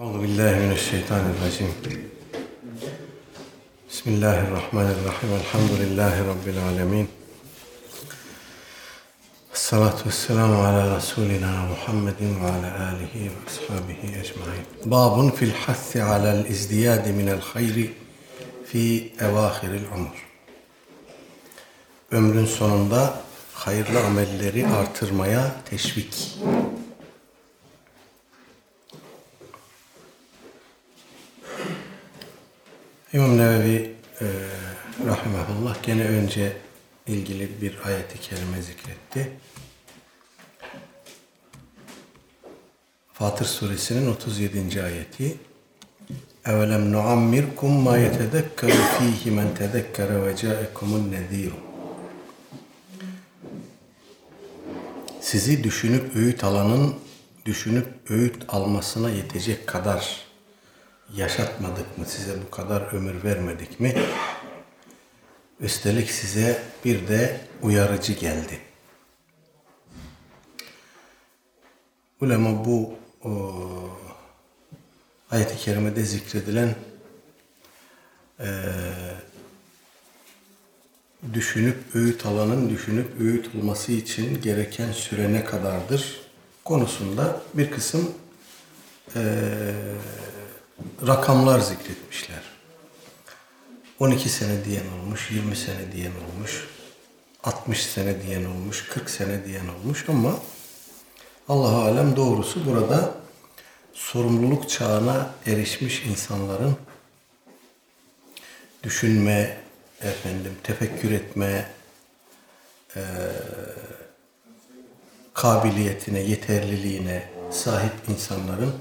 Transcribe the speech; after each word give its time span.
Euzubillahimineşşeytanirracim. 0.00 1.74
Bismillahirrahmanirrahim. 3.88 5.28
Elhamdülillahi 5.40 6.20
Rabbil 6.20 6.62
alemin. 6.62 7.08
Salatu 9.52 10.08
vesselamu 10.08 10.64
ala 10.64 10.96
Resulina 10.96 11.66
Muhammedin 11.66 12.44
ve 12.44 12.46
ala 12.46 12.88
alihi 12.88 13.24
ve 13.24 13.34
ashabihi 13.46 14.06
ecmain. 14.06 14.64
Babun 14.84 15.30
fil 15.30 15.52
hassi 15.52 16.02
alel 16.02 16.44
izdiyadi 16.44 17.12
minel 17.12 17.40
hayri 17.40 17.94
fi 18.66 19.12
evahiril 19.20 19.84
umur. 19.96 20.28
Ömrün 22.10 22.46
sonunda 22.46 23.14
hayırlı 23.54 24.04
amelleri 24.04 24.66
artırmaya 24.66 25.52
teşvik. 25.70 26.38
İmam 33.12 33.38
Nevevi 33.38 33.94
e, 34.20 34.26
Rahimahullah 35.06 35.82
gene 35.82 36.04
önce 36.04 36.56
ilgili 37.06 37.62
bir 37.62 37.78
ayeti 37.84 38.20
kerime 38.20 38.62
zikretti. 38.62 39.32
Fatır 43.12 43.44
suresinin 43.44 44.10
37. 44.10 44.82
ayeti 44.82 45.36
Evelem 46.46 46.92
nuammirkum 46.92 47.72
ma 47.72 47.96
yetedekkeru 47.96 48.70
fihi 48.70 49.30
men 49.30 49.54
tedekkere 49.54 50.26
ve 50.26 50.36
caekumun 50.36 51.12
neziru 51.12 51.56
Sizi 55.20 55.64
düşünüp 55.64 56.16
öğüt 56.16 56.44
alanın 56.44 56.94
düşünüp 57.46 57.86
öğüt 58.10 58.36
almasına 58.48 59.10
yetecek 59.10 59.66
kadar 59.66 60.29
yaşatmadık 61.16 61.98
mı? 61.98 62.04
Size 62.06 62.42
bu 62.46 62.50
kadar 62.50 62.94
ömür 62.94 63.24
vermedik 63.24 63.80
mi? 63.80 63.94
Üstelik 65.60 66.10
size 66.10 66.62
bir 66.84 67.08
de 67.08 67.40
uyarıcı 67.62 68.12
geldi. 68.12 68.58
Ulema 72.20 72.64
bu 72.64 72.94
o, 73.24 73.54
ayet-i 75.30 75.56
kerimede 75.56 76.04
zikredilen 76.04 76.74
e, 78.40 78.48
düşünüp 81.34 81.76
öğüt 81.94 82.26
alanın 82.26 82.70
düşünüp 82.70 83.20
öğüt 83.20 83.54
olması 83.54 83.92
için 83.92 84.42
gereken 84.42 84.92
süre 84.92 85.32
ne 85.32 85.44
kadardır 85.44 86.20
konusunda 86.64 87.42
bir 87.54 87.70
kısım 87.70 88.14
e, 89.16 89.22
rakamlar 91.06 91.60
zikretmişler. 91.60 92.42
12 94.00 94.28
sene 94.28 94.64
diyen 94.64 94.84
olmuş, 95.00 95.30
20 95.30 95.56
sene 95.56 95.92
diyen 95.92 96.12
olmuş, 96.28 96.68
60 97.44 97.86
sene 97.86 98.22
diyen 98.22 98.44
olmuş, 98.44 98.88
40 98.88 99.10
sene 99.10 99.44
diyen 99.44 99.68
olmuş 99.68 100.04
ama 100.08 100.38
Allah 101.48 101.76
alem 101.76 102.16
doğrusu 102.16 102.66
burada 102.66 103.14
sorumluluk 103.92 104.70
çağına 104.70 105.30
erişmiş 105.46 106.02
insanların 106.02 106.76
düşünme, 108.82 109.56
efendim 110.00 110.52
tefekkür 110.62 111.10
etme 111.10 111.70
e, 112.96 113.02
kabiliyetine, 115.34 116.20
yeterliliğine 116.20 117.30
sahip 117.50 117.92
insanların 118.08 118.72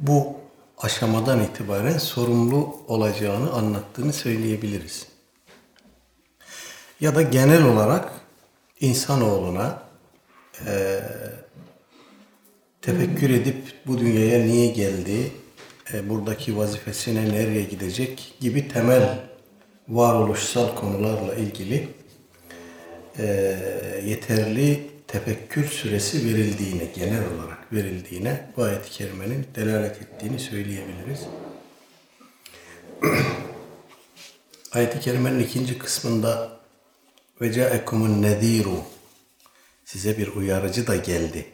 bu 0.00 0.43
aşamadan 0.78 1.42
itibaren 1.42 1.98
sorumlu 1.98 2.76
olacağını 2.88 3.52
anlattığını 3.52 4.12
söyleyebiliriz. 4.12 5.06
Ya 7.00 7.14
da 7.14 7.22
genel 7.22 7.64
olarak 7.64 8.12
insanoğluna 8.80 9.82
e, 10.66 11.00
tefekkür 12.82 13.30
edip 13.30 13.72
bu 13.86 13.98
dünyaya 13.98 14.44
niye 14.44 14.66
geldi, 14.66 15.32
e, 15.92 16.08
buradaki 16.08 16.56
vazifesine 16.56 17.28
nereye 17.28 17.62
gidecek 17.62 18.34
gibi 18.40 18.68
temel 18.68 19.18
varoluşsal 19.88 20.74
konularla 20.74 21.34
ilgili 21.34 21.88
e, 23.18 23.26
yeterli 24.04 24.93
tefekkür 25.14 25.66
süresi 25.66 26.24
verildiğini, 26.24 26.90
genel 26.96 27.22
olarak 27.34 27.72
verildiğine 27.72 28.50
bu 28.56 28.62
ayet-i 28.62 28.90
kerimenin 28.90 29.46
delalet 29.54 30.02
ettiğini 30.02 30.38
söyleyebiliriz. 30.38 31.20
ayet-i 34.72 35.00
kerimenin 35.00 35.40
ikinci 35.40 35.78
kısmında 35.78 36.60
ve 37.40 37.52
caekumun 37.52 38.22
nediru 38.22 38.84
size 39.84 40.18
bir 40.18 40.28
uyarıcı 40.28 40.86
da 40.86 40.96
geldi 40.96 41.46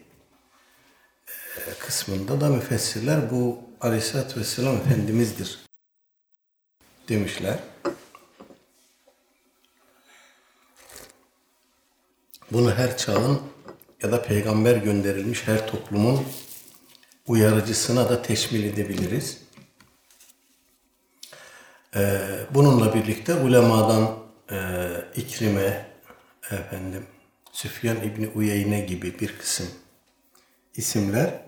e, 1.57 1.75
kısmında 1.79 2.41
da 2.41 2.49
müfessirler 2.49 3.31
bu 3.31 3.59
Aleyhisselatü 3.81 4.41
Vesselam 4.41 4.77
Efendimiz'dir 4.77 5.59
demişler. 7.09 7.59
Bunu 12.53 12.75
her 12.75 12.97
çağın 12.97 13.41
ya 14.03 14.13
da 14.13 14.23
peygamber 14.23 14.77
gönderilmiş 14.77 15.49
her 15.49 15.67
toplumun 15.67 16.27
uyarıcısına 17.27 18.09
da 18.09 18.23
teşmil 18.23 18.65
edebiliriz. 18.65 19.39
Ee, 21.97 22.21
bununla 22.55 22.95
birlikte 22.95 23.35
ulemadan 23.35 24.19
e, 24.51 24.57
İkrime, 25.17 25.87
efendim, 26.51 27.07
Süfyan 27.53 27.97
İbni 27.97 28.29
Uyeyne 28.29 28.81
gibi 28.81 29.21
bir 29.21 29.39
kısım 29.39 29.67
isimler 30.77 31.43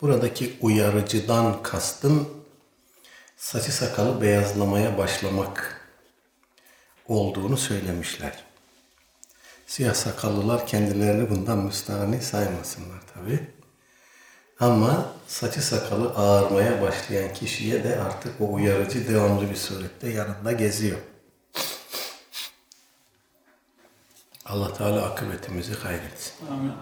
buradaki 0.00 0.56
uyarıcıdan 0.60 1.62
kastım 1.62 2.44
saçı 3.36 3.72
sakalı 3.72 4.22
beyazlamaya 4.22 4.98
başlamak 4.98 5.86
olduğunu 7.08 7.56
söylemişler. 7.56 8.49
Siyah 9.70 9.94
sakallılar 9.94 10.66
kendilerini 10.66 11.30
bundan 11.30 11.58
müstahni 11.58 12.22
saymasınlar 12.22 13.00
tabi. 13.14 13.40
Ama 14.60 15.12
saçı 15.26 15.62
sakalı 15.62 16.10
ağarmaya 16.10 16.82
başlayan 16.82 17.34
kişiye 17.34 17.84
de 17.84 18.00
artık 18.00 18.40
o 18.40 18.52
uyarıcı 18.52 19.08
devamlı 19.08 19.50
bir 19.50 19.56
surette 19.56 20.08
yanında 20.08 20.52
geziyor. 20.52 20.98
Allah 24.46 24.74
Teala 24.74 25.06
akıbetimizi 25.06 25.74
hayretsin. 25.74 26.32
Amin. 26.50 26.72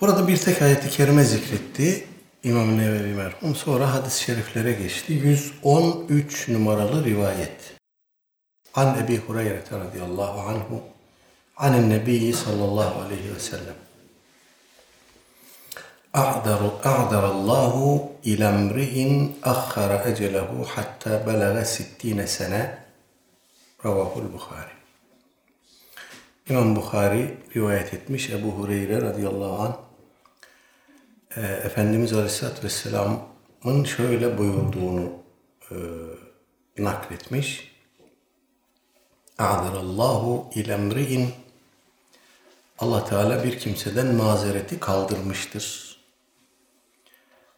Burada 0.00 0.28
bir 0.28 0.36
tek 0.36 0.62
ayeti 0.62 0.90
kerime 0.90 1.24
zikretti. 1.24 2.08
İmam 2.43 2.77
Nevevi 2.77 3.13
merhum. 3.13 3.55
Sonra 3.55 3.93
hadis-i 3.93 4.23
şeriflere 4.23 4.73
geçti. 4.73 5.13
113 5.13 6.47
numaralı 6.47 7.05
rivayet. 7.05 7.77
An 8.73 8.97
Ebi 9.03 9.17
Hureyre 9.17 9.63
radıyallahu 9.71 10.39
anhu 10.39 10.83
anin 11.57 11.89
Nebi 11.89 12.33
sallallahu 12.33 13.01
aleyhi 13.01 13.35
ve 13.35 13.39
sellem. 13.39 13.75
أعذر 16.21 16.61
أعذر 16.85 17.25
الله 17.35 17.75
إلى 18.29 18.45
امرئ 18.57 18.95
أخر 19.43 19.89
أجله 20.09 20.65
حتى 20.73 21.13
بلغ 21.27 21.55
ستين 21.63 22.19
سنة 22.25 22.63
رواه 23.85 24.13
البخاري 24.23 24.73
İmam 26.49 26.75
Bukhari 26.75 27.37
rivayet 27.55 27.93
etmiş 27.93 28.29
Ebu 28.29 28.51
Hureyre 28.51 29.01
radıyallahu 29.01 29.63
anh 29.63 29.75
e, 31.36 31.40
Efendimiz 31.40 32.12
Aleyhisselatü 32.12 32.64
Vesselam'ın 32.64 33.84
şöyle 33.84 34.38
buyurduğunu 34.38 35.12
e, 35.70 35.76
nakletmiş. 36.78 37.72
A'darallahu 39.38 40.50
ilemri'in 40.54 41.30
Allah 42.78 43.04
Teala 43.04 43.44
bir 43.44 43.58
kimseden 43.58 44.06
mazereti 44.14 44.80
kaldırmıştır. 44.80 45.98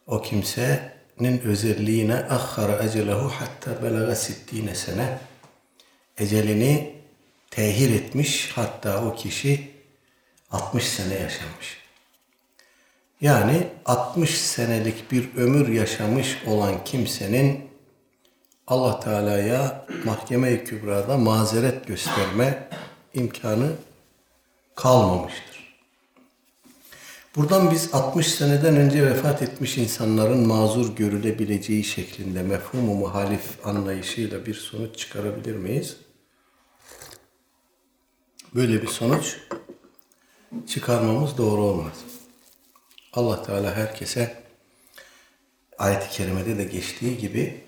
O 0.07 0.21
kimsenin 0.21 1.39
özelliğine 1.43 2.15
ahhara 2.15 2.83
ecelehu 2.83 3.31
hatta 3.39 3.83
belaga 3.83 4.15
sittine 4.15 4.75
sene 4.75 5.19
ecelini 6.17 6.95
tehir 7.51 7.95
etmiş 7.95 8.51
hatta 8.55 9.05
o 9.05 9.15
kişi 9.15 9.71
60 10.51 10.89
sene 10.89 11.13
yaşamış. 11.13 11.81
Yani 13.21 13.67
60 13.85 14.41
senelik 14.41 15.11
bir 15.11 15.35
ömür 15.35 15.67
yaşamış 15.67 16.37
olan 16.47 16.83
kimsenin 16.85 17.59
Allah 18.67 18.99
Teala'ya 18.99 19.85
mahkeme-i 20.05 20.63
kübrada 20.63 21.17
mazeret 21.17 21.87
gösterme 21.87 22.69
imkanı 23.13 23.71
kalmamıştır. 24.75 25.51
Buradan 27.35 27.71
biz 27.71 27.93
60 27.93 28.27
seneden 28.27 28.75
önce 28.75 29.05
vefat 29.05 29.41
etmiş 29.41 29.77
insanların 29.77 30.47
mazur 30.47 30.95
görülebileceği 30.95 31.83
şeklinde 31.83 32.43
mefhumu 32.43 32.95
muhalif 32.95 33.67
anlayışıyla 33.67 34.45
bir 34.45 34.53
sonuç 34.53 34.97
çıkarabilir 34.97 35.55
miyiz? 35.55 35.97
Böyle 38.55 38.81
bir 38.81 38.87
sonuç 38.87 39.37
çıkarmamız 40.67 41.37
doğru 41.37 41.61
olmaz. 41.61 41.93
Allah 43.13 43.43
Teala 43.43 43.75
herkese 43.75 44.43
ayet-i 45.77 46.09
kerimede 46.09 46.57
de 46.57 46.63
geçtiği 46.63 47.17
gibi 47.17 47.63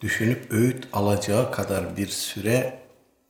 düşünüp 0.00 0.52
öğüt 0.52 0.88
alacağı 0.92 1.52
kadar 1.52 1.96
bir 1.96 2.08
süre 2.08 2.78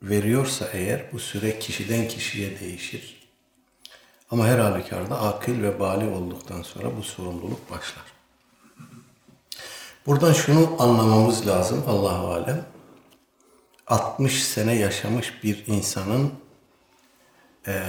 veriyorsa 0.03 0.69
eğer 0.73 1.03
bu 1.13 1.19
süre 1.19 1.59
kişiden 1.59 2.09
kişiye 2.09 2.61
değişir. 2.61 3.29
Ama 4.31 4.47
her 4.47 4.59
halükarda 4.59 5.21
akıl 5.21 5.63
ve 5.63 5.81
bali 5.81 6.09
olduktan 6.09 6.63
sonra 6.63 6.97
bu 6.97 7.03
sorumluluk 7.03 7.71
başlar. 7.71 8.05
Buradan 10.07 10.33
şunu 10.33 10.77
anlamamız 10.79 11.47
lazım 11.47 11.85
Allahu 11.89 12.33
alem. 12.33 12.65
60 13.87 14.45
sene 14.45 14.75
yaşamış 14.75 15.45
bir 15.45 15.67
insanın 15.67 16.33
e, 17.67 17.83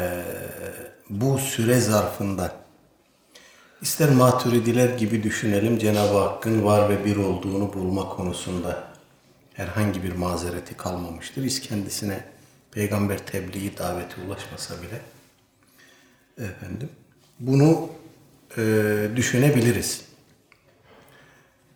bu 1.09 1.37
süre 1.37 1.79
zarfında 1.79 2.62
ister 3.83 4.09
maturidiler 4.09 4.89
gibi 4.89 5.23
düşünelim 5.23 5.77
Cenab-ı 5.77 6.17
Hakk'ın 6.17 6.65
var 6.65 6.89
ve 6.89 7.05
bir 7.05 7.15
olduğunu 7.15 7.73
bulma 7.73 8.09
konusunda 8.09 8.87
herhangi 9.53 10.03
bir 10.03 10.15
mazereti 10.15 10.77
kalmamıştır. 10.77 11.43
İz 11.43 11.61
kendisine 11.61 12.23
peygamber 12.71 13.25
tebliği 13.25 13.77
daveti 13.77 14.21
ulaşmasa 14.21 14.75
bile 14.81 15.01
efendim 16.47 16.89
bunu 17.39 17.89
e, 18.57 18.61
düşünebiliriz. 19.15 20.05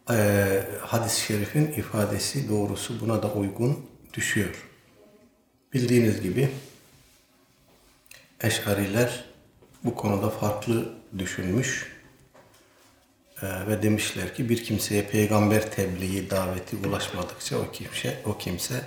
E, 0.09 0.63
hadis-i 0.81 1.21
şerifin 1.21 1.67
ifadesi 1.71 2.49
doğrusu 2.49 2.99
buna 3.01 3.23
da 3.23 3.33
uygun 3.33 3.85
düşüyor. 4.13 4.67
Bildiğiniz 5.73 6.21
gibi 6.21 6.49
Eşariler 8.41 9.25
bu 9.83 9.95
konuda 9.95 10.29
farklı 10.29 10.93
düşünmüş 11.17 11.96
ee, 13.41 13.67
ve 13.67 13.83
demişler 13.83 14.35
ki 14.35 14.49
bir 14.49 14.63
kimseye 14.63 15.03
peygamber 15.03 15.71
tebliği 15.71 16.29
daveti 16.29 16.75
ulaşmadıkça 16.87 17.57
o 17.57 17.71
kimse 17.71 18.21
o 18.25 18.37
kimse 18.37 18.81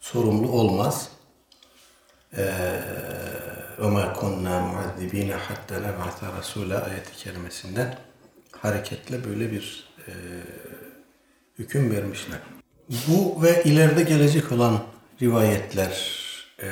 sorumlu 0.00 0.48
olmaz. 0.48 1.08
Ee, 2.36 2.80
Ömer 3.78 4.14
kunna 4.14 4.60
muazzibine 4.60 5.34
hatta 5.34 5.80
neb'ata 5.80 6.36
rasula 6.38 6.84
ayeti 6.84 7.16
kerimesinden 7.16 7.98
hareketle 8.52 9.24
böyle 9.24 9.52
bir 9.52 9.88
e, 10.08 10.12
hüküm 11.58 11.90
vermişler. 11.90 12.38
Bu 13.08 13.42
ve 13.42 13.64
ileride 13.64 14.02
gelecek 14.02 14.52
olan 14.52 14.82
rivayetler 15.22 16.20
e, 16.62 16.68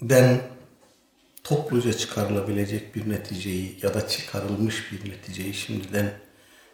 den 0.00 0.40
topluca 1.44 1.92
çıkarılabilecek 1.92 2.94
bir 2.94 3.10
neticeyi 3.10 3.78
ya 3.82 3.94
da 3.94 4.08
çıkarılmış 4.08 4.92
bir 4.92 5.10
neticeyi 5.10 5.54
şimdiden 5.54 6.12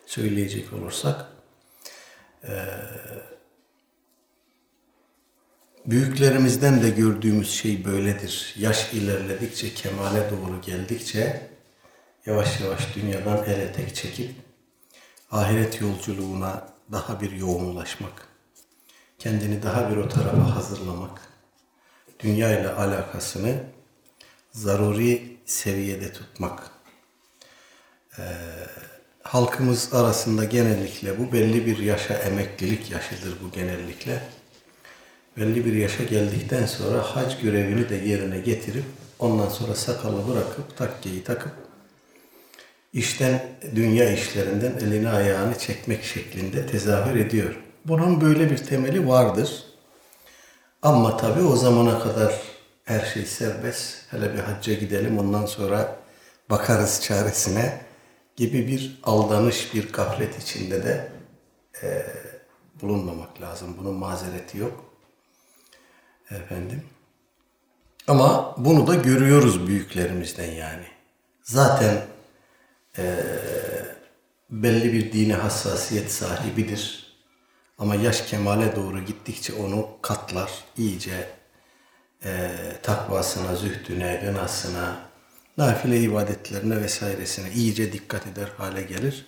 söyleyecek 0.07 0.73
olursak 0.73 1.27
e, 2.45 2.53
Büyüklerimizden 5.87 6.83
de 6.83 6.91
gördüğümüz 6.91 7.51
şey 7.51 7.85
böyledir. 7.85 8.55
Yaş 8.59 8.93
ilerledikçe, 8.93 9.75
kemale 9.75 10.31
doğru 10.31 10.61
geldikçe 10.61 11.51
yavaş 12.27 12.61
yavaş 12.61 12.97
dünyadan 12.97 13.45
el 13.45 13.61
etek 13.61 13.95
çekip 13.95 14.35
ahiret 15.31 15.81
yolculuğuna 15.81 16.69
daha 16.93 17.21
bir 17.21 17.33
yoğunlaşmak, 17.33 18.29
kendini 19.19 19.63
daha 19.63 19.91
bir 19.91 19.97
o 19.97 20.09
tarafa 20.09 20.57
hazırlamak, 20.57 21.21
dünya 22.19 22.61
ile 22.61 22.69
alakasını 22.69 23.65
zaruri 24.53 25.37
seviyede 25.47 26.13
tutmak. 26.13 26.71
Ee, 28.19 28.23
halkımız 29.23 29.95
arasında 29.95 30.45
genellikle 30.45 31.19
bu 31.19 31.33
belli 31.33 31.67
bir 31.67 31.79
yaşa 31.79 32.15
emeklilik 32.15 32.91
yaşıdır 32.91 33.37
bu 33.43 33.51
genellikle 33.51 34.23
belli 35.37 35.65
bir 35.65 35.73
yaşa 35.73 36.05
geldikten 36.05 36.67
sonra 36.67 37.03
hac 37.03 37.41
görevini 37.43 37.89
de 37.89 37.95
yerine 37.95 38.39
getirip 38.39 38.85
ondan 39.19 39.49
sonra 39.49 39.75
sakalı 39.75 40.29
bırakıp 40.29 40.77
takkeyi 40.77 41.25
takıp 41.25 41.53
işten 42.93 43.43
dünya 43.75 44.11
işlerinden 44.11 44.73
elini 44.73 45.09
ayağını 45.09 45.59
çekmek 45.59 46.05
şeklinde 46.05 46.67
tezahür 46.67 47.17
ediyor. 47.17 47.57
Bunun 47.85 48.21
böyle 48.21 48.51
bir 48.51 48.57
temeli 48.57 49.09
vardır. 49.09 49.65
Ama 50.83 51.17
tabii 51.17 51.43
o 51.43 51.57
zamana 51.57 51.99
kadar 51.99 52.35
her 52.91 53.07
şey 53.07 53.27
serbest. 53.27 54.13
Hele 54.13 54.35
bir 54.35 54.39
hacca 54.39 54.75
gidelim 54.75 55.19
ondan 55.19 55.47
sonra 55.47 55.97
bakarız 56.51 57.01
çaresine 57.03 57.81
gibi 58.37 58.67
bir 58.67 59.01
aldanış, 59.03 59.75
bir 59.75 59.93
gaflet 59.93 60.43
içinde 60.43 60.85
de 60.85 61.13
e, 61.83 62.07
bulunmamak 62.83 63.41
lazım. 63.41 63.77
Bunun 63.79 63.95
mazereti 63.95 64.59
yok. 64.59 64.85
Efendim. 66.31 66.83
Ama 68.09 68.55
bunu 68.59 68.87
da 68.87 68.95
görüyoruz 68.95 69.67
büyüklerimizden 69.67 70.51
yani. 70.51 70.87
Zaten 71.43 71.97
e, 72.99 73.17
belli 74.51 74.93
bir 74.93 75.13
dine 75.13 75.35
hassasiyet 75.35 76.13
sahibidir. 76.13 77.13
Ama 77.79 77.95
yaş 77.95 78.23
kemale 78.23 78.77
doğru 78.77 79.01
gittikçe 79.01 79.53
onu 79.53 79.89
katlar, 80.03 80.51
iyice 80.77 81.40
e, 82.25 82.51
takvasına, 82.83 83.57
zühdüne, 83.57 84.21
gınasına, 84.25 84.97
nafile 85.59 86.01
ibadetlerine 86.01 86.83
vesairesine 86.83 87.53
iyice 87.53 87.93
dikkat 87.93 88.27
eder 88.27 88.49
hale 88.57 88.83
gelir. 88.83 89.27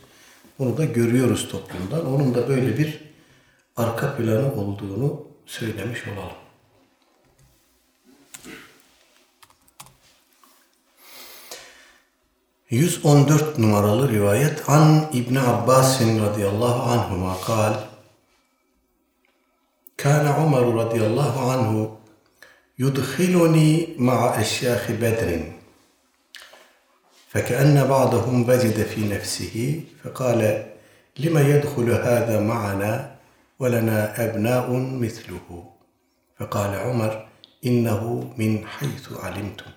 Bunu 0.58 0.76
da 0.76 0.84
görüyoruz 0.84 1.48
toplumdan. 1.48 2.06
Onun 2.06 2.34
da 2.34 2.48
böyle 2.48 2.78
bir 2.78 3.00
arka 3.76 4.16
planı 4.16 4.54
olduğunu 4.54 5.26
söylemiş 5.46 6.08
olalım. 6.08 6.36
...114 12.70 13.62
numaralı 13.62 14.08
rivayet... 14.08 14.68
...An 14.68 15.10
İbni 15.12 15.40
Abbasin 15.40 16.22
radıyallahu 16.22 16.90
anhuma 16.90 17.40
kal... 17.40 17.74
...Kâne 19.96 20.30
Umaru 20.30 20.76
radıyallahu 20.78 21.50
anhu... 21.50 22.01
يدخلني 22.78 23.88
مع 23.98 24.40
أشياخ 24.40 24.90
بدر. 24.90 25.42
فكأن 27.28 27.86
بعضهم 27.88 28.48
وجد 28.48 28.82
في 28.86 29.08
نفسه 29.08 29.84
فقال 30.04 30.66
لما 31.18 31.40
يدخل 31.40 31.90
هذا 31.90 32.40
معنا 32.40 33.14
ولنا 33.58 34.24
أبناء 34.24 34.70
مثله؟ 34.76 35.64
فقال 36.38 36.74
عمر 36.74 37.26
إنه 37.66 38.32
من 38.38 38.66
حيث 38.66 39.12
علمتم. 39.12 39.70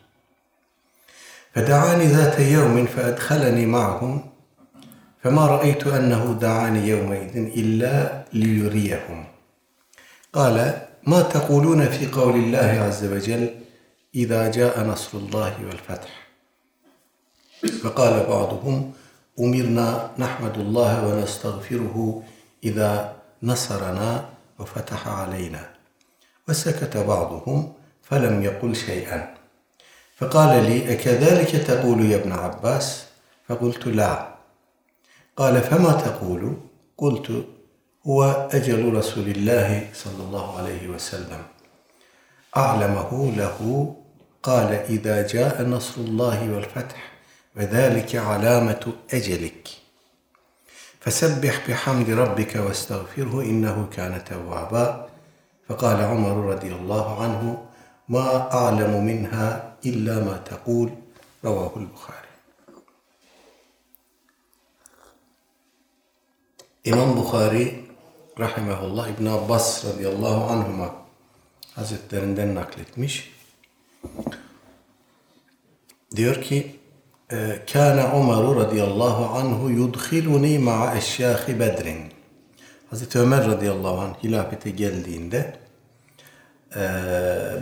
فدعاني 1.53 2.05
ذات 2.05 2.39
يوم 2.39 2.85
فأدخلني 2.85 3.65
معهم 3.65 4.29
فما 5.23 5.45
رأيت 5.45 5.87
أنه 5.87 6.37
دعاني 6.41 6.87
يومئذ 6.87 7.37
إلا 7.37 8.25
ليريهم. 8.33 9.25
قال 10.33 10.84
ما 11.05 11.21
تقولون 11.21 11.89
في 11.89 12.07
قول 12.07 12.35
الله 12.35 12.81
عز 12.81 13.05
وجل 13.05 13.55
إذا 14.15 14.51
جاء 14.51 14.83
نصر 14.87 15.17
الله 15.17 15.65
والفتح؟ 15.67 16.27
فقال 17.83 18.25
بعضهم 18.25 18.93
أمرنا 19.39 20.11
نحمد 20.19 20.57
الله 20.57 21.07
ونستغفره 21.07 22.23
إذا 22.63 23.15
نصرنا 23.43 24.29
وفتح 24.59 25.07
علينا. 25.07 25.69
وسكت 26.49 26.97
بعضهم 26.97 27.73
فلم 28.03 28.43
يقل 28.43 28.75
شيئا. 28.75 29.33
فقال 30.17 30.63
لي 30.63 30.93
أكذلك 30.93 31.49
تقول 31.49 32.05
يا 32.05 32.17
ابن 32.17 32.31
عباس؟ 32.31 33.05
فقلت 33.47 33.87
لا. 33.87 34.35
قال 35.37 35.61
فما 35.61 35.91
تقول؟ 35.91 36.57
قلت 36.97 37.45
هو 38.07 38.49
أجل 38.53 38.93
رسول 38.93 39.27
الله 39.27 39.89
صلى 39.93 40.23
الله 40.23 40.57
عليه 40.57 40.87
وسلم. 40.87 41.43
أعلمه 42.57 43.31
له 43.31 43.57
قال 44.43 44.69
إذا 44.73 45.27
جاء 45.27 45.63
نصر 45.63 46.01
الله 46.01 46.53
والفتح 46.53 47.11
وذلك 47.55 48.15
علامة 48.15 48.93
أجلك. 49.13 49.69
فسبح 50.99 51.69
بحمد 51.69 52.09
ربك 52.09 52.55
واستغفره 52.55 53.41
إنه 53.41 53.89
كان 53.91 54.23
توابا. 54.23 55.09
فقال 55.69 56.01
عمر 56.01 56.35
رضي 56.53 56.71
الله 56.71 57.23
عنه 57.23 57.65
ma 58.07 58.49
a'lemu 58.53 59.01
minha 59.01 59.77
illa 59.81 60.21
ma 60.21 60.37
taqul 60.43 60.89
ravahul 61.43 61.89
Bukhari. 61.89 62.29
İmam 66.85 67.17
Bukhari 67.17 67.84
rahimehullah 68.39 69.07
İbn 69.07 69.25
Abbas 69.25 69.85
radıyallahu 69.85 70.51
anhuma 70.51 70.95
hazretlerinden 71.75 72.55
nakletmiş. 72.55 73.31
Diyor 76.15 76.41
ki 76.41 76.75
Kâne 77.73 78.03
Ömer 78.03 78.55
radıyallahu 78.55 79.37
anhu 79.37 79.69
yudkhiluni 79.69 80.59
ma'a 80.59 80.95
eşyâhi 80.95 81.59
bedrin. 81.59 81.99
Hazreti 82.89 83.19
Ömer 83.19 83.47
radıyallahu 83.47 83.99
anh 84.01 84.23
hilafete 84.23 84.69
geldiğinde 84.69 85.57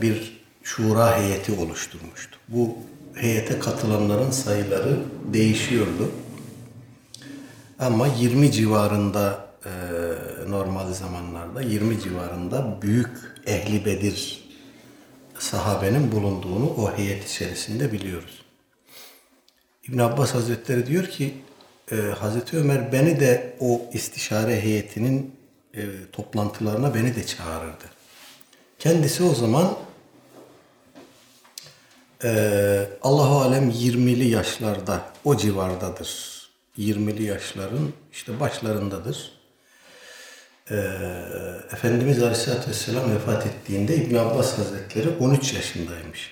bir 0.02 0.44
şura 0.64 1.18
heyeti 1.18 1.52
oluşturmuştu. 1.52 2.38
Bu 2.48 2.78
heyete 3.16 3.60
katılanların 3.60 4.32
sayıları 4.32 5.00
değişiyordu. 5.34 6.12
Ama 7.80 8.08
20 8.08 8.52
civarında 8.52 9.46
normal 10.48 10.94
zamanlarda 10.94 11.62
20 11.62 12.02
civarında 12.02 12.82
büyük 12.82 13.10
ehli 13.46 13.86
Bedir 13.86 14.44
sahabenin 15.40 16.12
bulunduğunu 16.12 16.70
o 16.70 16.98
heyet 16.98 17.30
içerisinde 17.30 17.92
biliyoruz. 17.92 18.42
İbn 19.88 20.00
Abbas 20.00 20.34
Hazretleri 20.34 20.88
diyor 20.88 21.06
ki 21.06 21.34
e, 21.92 21.96
Hazreti 21.96 22.58
Ömer 22.58 22.92
beni 22.92 23.20
de 23.20 23.56
o 23.60 23.82
istişare 23.94 24.62
heyetinin 24.62 25.36
e, 25.76 25.82
toplantılarına 26.12 26.96
beni 26.96 27.16
de 27.16 27.26
çağırırdı. 27.26 27.84
Kendisi 28.80 29.24
o 29.24 29.34
zaman 29.34 29.78
e, 32.24 32.88
Allahu 33.02 33.40
alem 33.40 33.70
20'li 33.70 34.28
yaşlarda 34.28 35.02
o 35.24 35.38
civardadır. 35.38 36.34
20'li 36.78 37.24
yaşların 37.24 37.90
işte 38.12 38.40
başlarındadır. 38.40 39.43
E, 40.72 40.76
Efendimiz 41.74 42.24
Aleyhisselatü 42.24 42.70
Vesselam 42.70 43.16
vefat 43.16 43.46
ettiğinde 43.46 43.96
İbn 43.96 44.16
Abbas 44.16 44.58
Hazretleri 44.58 45.10
13 45.10 45.54
yaşındaymış. 45.54 46.32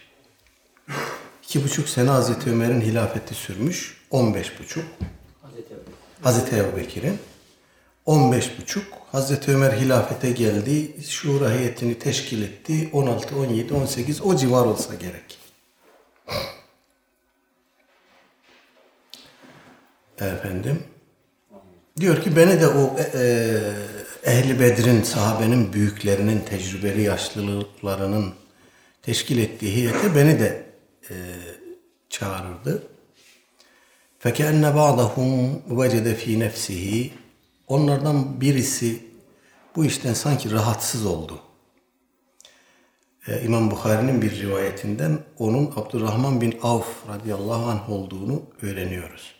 İki 1.43 1.63
buçuk 1.63 1.89
sene 1.89 2.09
Hazreti 2.09 2.49
Ömer'in 2.49 2.81
hilafeti 2.81 3.35
sürmüş. 3.35 4.01
15 4.11 4.59
buçuk. 4.59 4.85
Hazreti 6.21 6.55
Ebu 6.55 6.77
Bekir'in. 6.77 7.19
15 8.05 8.59
buçuk. 8.59 8.83
Hazreti 9.11 9.51
Ömer 9.51 9.73
hilafete 9.73 10.31
geldi. 10.31 11.03
Şura 11.09 11.51
heyetini 11.51 11.99
teşkil 11.99 12.41
etti. 12.41 12.89
16, 12.93 13.35
17, 13.35 13.73
18 13.73 14.21
o 14.21 14.35
civar 14.35 14.65
olsa 14.65 14.95
gerek. 14.95 15.37
Efendim. 20.19 20.83
Diyor 21.99 22.21
ki 22.21 22.35
beni 22.35 22.61
de 22.61 22.67
o 22.67 22.97
e, 22.99 23.03
e, 23.13 24.00
Ehli 24.24 24.60
Bedir'in, 24.60 25.02
sahabenin 25.02 25.72
büyüklerinin, 25.72 26.40
tecrübeli 26.40 27.02
yaşlılıklarının 27.02 28.34
teşkil 29.02 29.38
ettiği 29.38 29.76
heyete 29.76 30.14
beni 30.14 30.40
de 30.40 30.66
e, 31.10 31.14
çağırırdı. 32.10 32.82
فَكَأَنَّ 34.22 34.64
بَعْضَهُمْ 34.74 35.60
وَجَدَ 35.70 36.14
ف۪ي 36.14 36.48
نَفْسِهِ 36.48 37.10
Onlardan 37.68 38.40
birisi 38.40 39.04
bu 39.76 39.84
işten 39.84 40.14
sanki 40.14 40.52
rahatsız 40.52 41.06
oldu. 41.06 41.40
Ee, 43.28 43.42
İmam 43.42 43.70
Bukhari'nin 43.70 44.22
bir 44.22 44.40
rivayetinden 44.42 45.18
onun 45.38 45.72
Abdurrahman 45.76 46.40
bin 46.40 46.58
Avf 46.62 46.86
radıyallahu 47.08 47.70
anh 47.70 47.90
olduğunu 47.90 48.42
öğreniyoruz. 48.62 49.34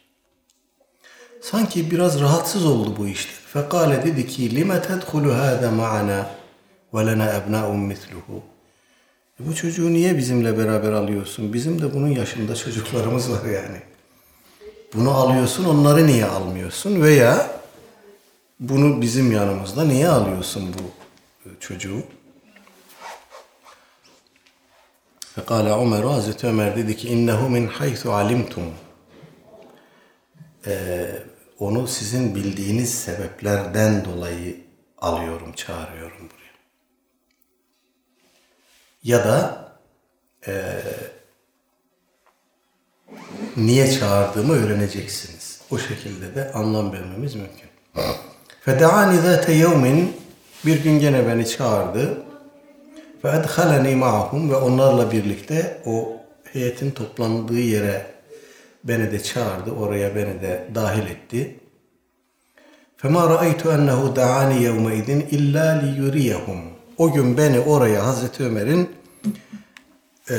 Sanki 1.40 1.90
biraz 1.90 2.21
rahatsız 2.21 2.66
oldu 2.66 2.95
bu 2.99 3.09
işte. 3.09 3.33
Fekale 3.53 4.05
dedi 4.05 4.27
ki 4.27 4.55
lime 4.55 4.81
tedhulu 4.81 5.34
hâze 5.34 5.70
ma'ana 5.70 6.29
ve 6.93 7.05
lena 7.05 7.34
ebnâun 7.34 7.79
misluhu. 7.79 8.43
Bu 9.39 9.55
çocuğu 9.55 9.93
niye 9.93 10.17
bizimle 10.17 10.58
beraber 10.58 10.91
alıyorsun? 10.91 11.53
Bizim 11.53 11.81
de 11.81 11.93
bunun 11.93 12.08
yaşında 12.08 12.55
çocuklarımız 12.55 13.31
var 13.31 13.46
yani. 13.46 13.81
Bunu 14.93 15.12
alıyorsun 15.12 15.65
onları 15.65 16.08
niye 16.08 16.25
almıyorsun? 16.25 17.01
Veya 17.01 17.48
bunu 18.60 19.01
bizim 19.01 19.31
yanımızda 19.31 19.84
niye 19.84 20.08
alıyorsun 20.08 20.74
bu 20.74 20.81
e, 21.50 21.60
çocuğu? 21.60 22.03
Fekale 25.36 25.72
Ömer, 25.72 26.03
Hazreti 26.03 26.48
Ömer 26.48 26.75
dedi 26.75 26.98
ki 26.98 27.08
innehu 27.08 27.50
min 27.50 27.67
haythu 27.67 28.13
alimtum. 28.13 28.63
Ee, 30.67 31.24
onu 31.61 31.88
sizin 31.88 32.35
bildiğiniz 32.35 32.95
sebeplerden 32.95 34.05
dolayı 34.05 34.57
alıyorum, 34.99 35.52
çağırıyorum 35.52 36.31
buraya 36.31 36.47
ya 39.07 39.25
da 39.25 39.69
e, 40.47 40.52
niye 43.57 43.93
çağırdığımı 43.93 44.52
öğreneceksiniz. 44.52 45.61
O 45.71 45.78
şekilde 45.78 46.35
de 46.35 46.52
anlam 46.52 46.93
vermemiz 46.93 47.35
mümkün. 47.35 47.69
فَدَعَانِ 48.66 49.21
ذَاتَ 49.21 49.45
يَوْمٍ 49.45 50.07
Bir 50.66 50.83
gün 50.83 51.00
gene 51.00 51.26
beni 51.26 51.49
çağırdı. 51.49 52.23
فَاَدْخَلَنِي 53.23 53.99
مَعَهُمْ 53.99 54.50
Ve 54.50 54.57
onlarla 54.57 55.12
birlikte 55.12 55.83
o 55.87 56.16
heyetin 56.52 56.90
toplandığı 56.90 57.61
yere 57.61 58.10
beni 58.85 59.12
de 59.12 59.23
çağırdı. 59.23 59.71
Oraya 59.71 60.16
beni 60.16 60.40
de 60.40 60.69
dahil 60.75 61.07
etti. 61.07 61.61
فَمَا 63.02 63.23
رَأَيْتُ 63.35 63.62
أَنَّهُ 63.76 64.00
دَعَانِ 64.21 64.50
يَوْمَئِذٍ 64.66 65.09
اِلَّا 65.37 65.66
لِيُرِيَهُمْ 65.83 66.61
o 66.99 67.12
gün 67.12 67.37
beni 67.37 67.61
oraya 67.61 68.07
Hazreti 68.07 68.45
Ömer'in 68.45 68.90
e, 70.31 70.37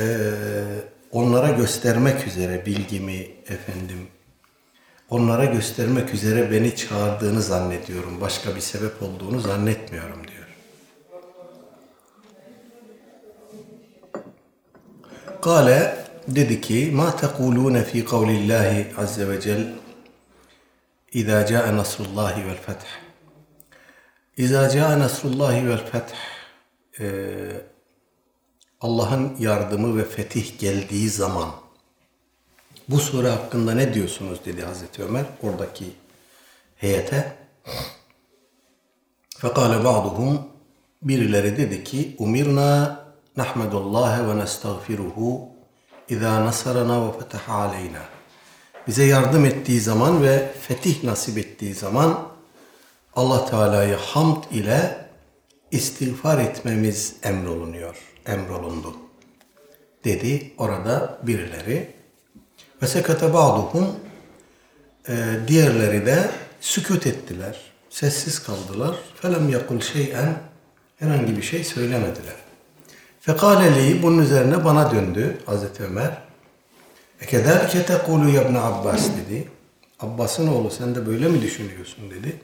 onlara 1.12 1.50
göstermek 1.50 2.26
üzere 2.26 2.66
bilgimi 2.66 3.26
efendim 3.48 4.08
onlara 5.10 5.44
göstermek 5.44 6.14
üzere 6.14 6.50
beni 6.50 6.76
çağırdığını 6.76 7.42
zannediyorum. 7.42 8.20
Başka 8.20 8.56
bir 8.56 8.60
sebep 8.60 9.02
olduğunu 9.02 9.40
zannetmiyorum 9.40 10.20
diyor. 10.28 10.48
Kale 15.40 16.01
dedi 16.27 16.61
ki 16.61 16.91
ma 16.93 17.15
tekulune 17.15 17.83
fi 17.83 18.05
kavlillahi 18.05 18.87
azze 18.97 19.29
ve 19.29 19.41
cel 19.41 19.73
İza 21.13 21.45
ca'e 21.45 21.77
nasrullahi 21.77 22.47
vel 22.47 22.57
feth 22.57 22.85
İza 24.37 24.69
ca'e 24.69 24.99
nasrullahi 24.99 25.67
vel 25.67 25.85
feth 25.85 26.13
e, 26.99 27.05
Allah'ın 28.81 29.35
yardımı 29.39 29.97
ve 29.97 30.05
fetih 30.05 30.59
geldiği 30.59 31.09
zaman 31.09 31.49
bu 32.89 32.99
sure 32.99 33.29
hakkında 33.29 33.73
ne 33.73 33.93
diyorsunuz 33.93 34.39
dedi 34.45 34.61
Hazreti 34.61 35.03
Ömer 35.03 35.25
oradaki 35.43 35.85
heyete. 36.75 37.35
Fekale 39.37 39.83
ba'duhum 39.83 40.41
birileri 41.01 41.57
dedi 41.57 41.83
ki 41.83 42.15
umirna 42.19 42.99
nahmedullahi 43.37 44.27
ve 44.27 44.37
nestağfiruhu 44.37 45.52
nasarana 46.11 47.07
ve 47.07 47.19
fetaha 47.19 47.53
aleyna. 47.53 48.01
Bize 48.87 49.03
yardım 49.03 49.45
ettiği 49.45 49.79
zaman 49.79 50.23
ve 50.23 50.51
fetih 50.61 51.03
nasip 51.03 51.37
ettiği 51.37 51.73
zaman 51.73 52.27
Allah 53.15 53.45
Teala'yı 53.45 53.95
hamd 53.95 54.43
ile 54.51 54.97
istiğfar 55.71 56.39
etmemiz 56.39 57.15
emrolunuyor, 57.23 57.97
emrolundu. 58.25 58.95
Dedi 60.03 60.53
orada 60.57 61.19
birileri. 61.23 61.93
Ve 62.81 62.87
sekate 62.87 63.33
ba'duhum 63.33 63.95
e, 65.09 65.13
diğerleri 65.47 66.05
de 66.05 66.31
sükut 66.61 67.07
ettiler. 67.07 67.57
Sessiz 67.89 68.43
kaldılar. 68.43 68.95
Felem 69.21 69.49
yakul 69.49 69.79
şeyen 69.79 70.35
herhangi 70.99 71.37
bir 71.37 71.41
şey 71.41 71.63
söylemediler. 71.63 72.42
Fekaleli 73.25 74.03
bunun 74.03 74.17
üzerine 74.17 74.65
bana 74.65 74.91
döndü 74.91 75.37
Hazreti 75.45 75.83
Ömer. 75.83 76.17
Ekedâlike 77.21 77.85
tekulu 77.85 78.29
ya 78.29 78.43
ibn 78.43 78.55
Abbas 78.55 79.09
dedi. 79.17 79.47
Abbas'ın 79.99 80.47
oğlu 80.47 80.71
sen 80.71 80.95
de 80.95 81.05
böyle 81.05 81.27
mi 81.27 81.41
düşünüyorsun 81.41 82.11
dedi. 82.11 82.39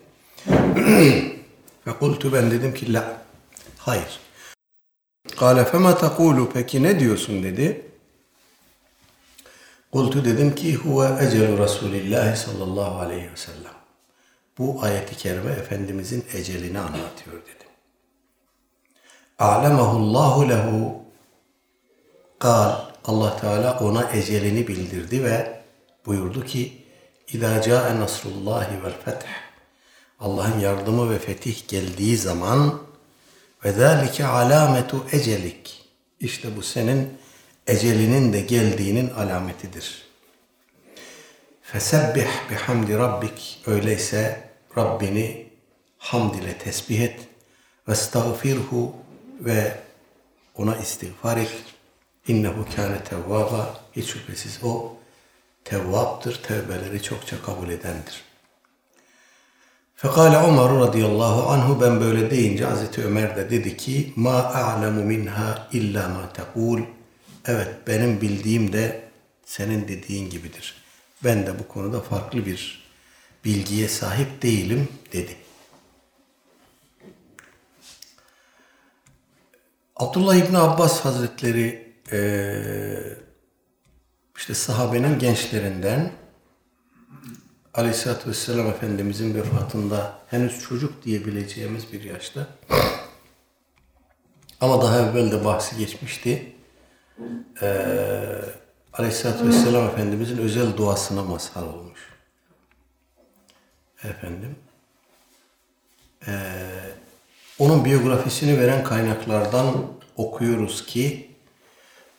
Ve 1.88 2.34
ben 2.34 2.52
dedim 2.52 2.74
ki 2.74 2.94
la. 2.94 3.22
Hayır. 3.78 4.20
Kale 5.40 5.66
fema 5.66 5.98
tekulu 5.98 6.50
peki 6.54 6.84
ne 6.84 7.00
diyorsun 7.00 7.44
dedi. 7.44 7.86
Kultu 9.92 10.26
dedim 10.26 10.56
ki 10.56 10.76
huve 10.76 11.26
ecelu 11.26 11.58
Resulillahi 11.58 12.38
sallallahu 12.38 13.00
aleyhi 13.00 13.32
ve 13.32 13.38
sellem. 13.38 13.74
Bu 14.58 14.84
ayeti 14.84 15.18
kerime 15.18 15.52
Efendimizin 15.52 16.26
ecelini 16.34 16.80
anlatıyor 16.80 17.42
dedim. 17.42 17.69
A'lemahullahu 19.40 20.50
lehu. 20.50 21.04
Kal 22.40 22.76
Allah 23.06 23.38
Teala 23.38 23.80
ona 23.80 24.12
ecelini 24.12 24.68
bildirdi 24.68 25.24
ve 25.24 25.62
buyurdu 26.06 26.46
ki 26.46 26.86
İzâ 27.34 27.62
câe 27.62 28.00
nasrullâhi 28.00 28.84
vel 28.84 28.94
feth. 29.06 29.26
Allah'ın 30.20 30.60
yardımı 30.60 31.12
ve 31.12 31.20
fetih 31.20 31.68
geldiği 31.68 32.18
zaman 32.18 32.82
ve 33.66 33.72
zâlike 33.72 34.26
alâmetu 34.26 35.06
ecelik. 35.12 35.86
İşte 36.20 36.58
bu 36.58 36.62
senin 36.62 37.18
ecelinin 37.68 38.34
de 38.34 38.42
geldiğinin 38.42 39.10
alametidir. 39.10 40.06
Fesebbih 41.62 42.28
bihamdi 42.52 42.98
rabbik. 42.98 43.62
Öyleyse 43.68 44.50
Rabbini 44.78 45.50
hamd 45.98 46.34
ile 46.34 46.58
tesbih 46.58 47.02
et. 47.02 47.20
Ve 47.88 47.92
estağfirhu 47.92 48.94
ve 49.40 49.80
ona 50.56 50.78
istiğfar 50.78 51.38
et. 51.38 51.52
İnnehu 52.28 52.66
kâne 52.76 53.04
tevvâba. 53.04 53.80
Hiç 53.96 54.10
şüphesiz 54.10 54.60
o 54.64 54.94
tevvaptır, 55.66 56.44
tevbeleri 56.44 57.04
çokça 57.04 57.42
kabul 57.42 57.70
edendir. 57.70 58.24
Fekale 59.96 60.38
Ömer 60.38 60.80
radıyallahu 60.80 61.50
anhu 61.50 61.82
ben 61.82 62.02
böyle 62.02 62.32
deyince 62.32 62.66
Hazreti 62.66 63.06
Ömer 63.06 63.36
de 63.36 63.50
dedi 63.50 63.78
ki 63.78 64.14
ma 64.16 64.44
a'lemu 64.44 65.04
minha 65.04 65.68
illa 65.72 66.10
ma 66.10 66.34
tekul. 66.34 66.82
Evet 67.46 67.68
benim 67.88 68.22
bildiğim 68.22 68.74
de 68.74 69.02
senin 69.46 69.88
dediğin 69.88 70.30
gibidir. 70.30 70.76
Ben 71.24 71.48
de 71.48 71.60
bu 71.60 71.68
konuda 71.68 72.02
farklı 72.02 72.46
bir 72.46 72.90
bilgiye 73.46 73.88
sahip 73.88 74.42
değilim 74.42 74.88
dedi. 75.14 75.36
Abdullah 80.00 80.36
İbni 80.36 80.58
Abbas 80.58 81.06
Hazretleri 81.06 81.94
işte 84.38 84.54
sahabenin 84.54 85.20
gençlerinden 85.20 86.12
Aleyhisselatü 87.74 88.30
Vesselam 88.30 88.68
Efendimizin 88.68 89.36
vefatında 89.36 90.20
henüz 90.28 90.60
çocuk 90.60 91.04
diyebileceğimiz 91.04 91.94
bir 91.94 92.04
yaşta 92.04 92.48
ama 94.62 94.82
daha 94.82 95.00
evvel 95.00 95.32
de 95.32 95.46
bahsi 95.46 95.78
geçmişti. 95.78 96.56
Ee, 97.62 98.42
Aleyhisselatü 98.94 99.48
Vesselam 99.48 99.88
Efendimizin 99.88 100.38
özel 100.38 100.78
duasına 100.78 101.24
mazhar 101.24 101.64
olmuş. 101.64 102.00
Efendim. 104.04 104.56
Ee, 106.28 106.32
onun 107.60 107.86
biyografisini 107.86 108.60
veren 108.60 108.84
kaynaklardan 108.84 109.76
okuyoruz 110.16 110.86
ki 110.86 111.30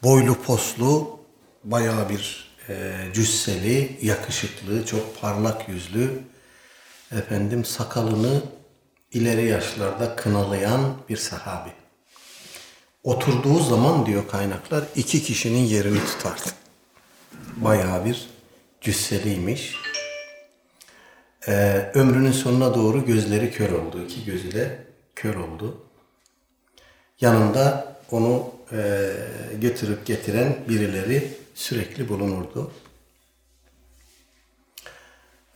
boylu 0.03 0.43
poslu 0.43 1.21
bayağı 1.65 2.09
bir 2.09 2.51
e, 2.69 2.93
cüsseli, 3.15 3.99
yakışıklı, 4.03 4.87
çok 4.87 5.21
parlak 5.21 5.69
yüzlü 5.69 6.23
efendim 7.13 7.65
sakalını 7.65 8.43
ileri 9.13 9.47
yaşlarda 9.47 10.17
kınalayan 10.17 10.95
bir 11.09 11.17
sahabi. 11.17 11.71
Oturduğu 13.05 13.59
zaman 13.59 14.07
diyor 14.07 14.29
kaynaklar 14.29 14.85
iki 14.97 15.23
kişinin 15.23 15.65
yerini 15.65 15.99
tutardı. 16.05 16.51
Bayağı 17.57 18.05
bir 18.05 18.29
cüsseliymiş. 18.81 19.75
Ee, 21.49 21.91
ömrünün 21.95 22.33
sonuna 22.33 22.75
doğru 22.75 23.07
gözleri 23.07 23.51
kör 23.51 23.71
oldu. 23.71 24.05
İki 24.05 24.25
gözü 24.25 24.53
de 24.53 24.90
kör 25.17 25.35
oldu. 25.35 25.83
Yanında 27.21 27.97
onu 28.11 28.53
e, 28.73 29.13
götürüp 29.61 30.07
getiren 30.07 30.57
birileri 30.69 31.35
sürekli 31.55 32.09
bulunurdu. 32.09 32.73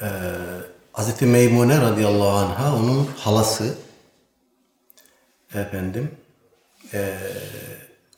Ee, 0.02 0.06
Hz. 0.94 1.22
Meymune 1.22 1.80
radıyallahu 1.80 2.28
anh'a 2.28 2.76
onun 2.76 3.06
halası 3.06 3.74
efendim 5.54 6.10
e, 6.92 7.18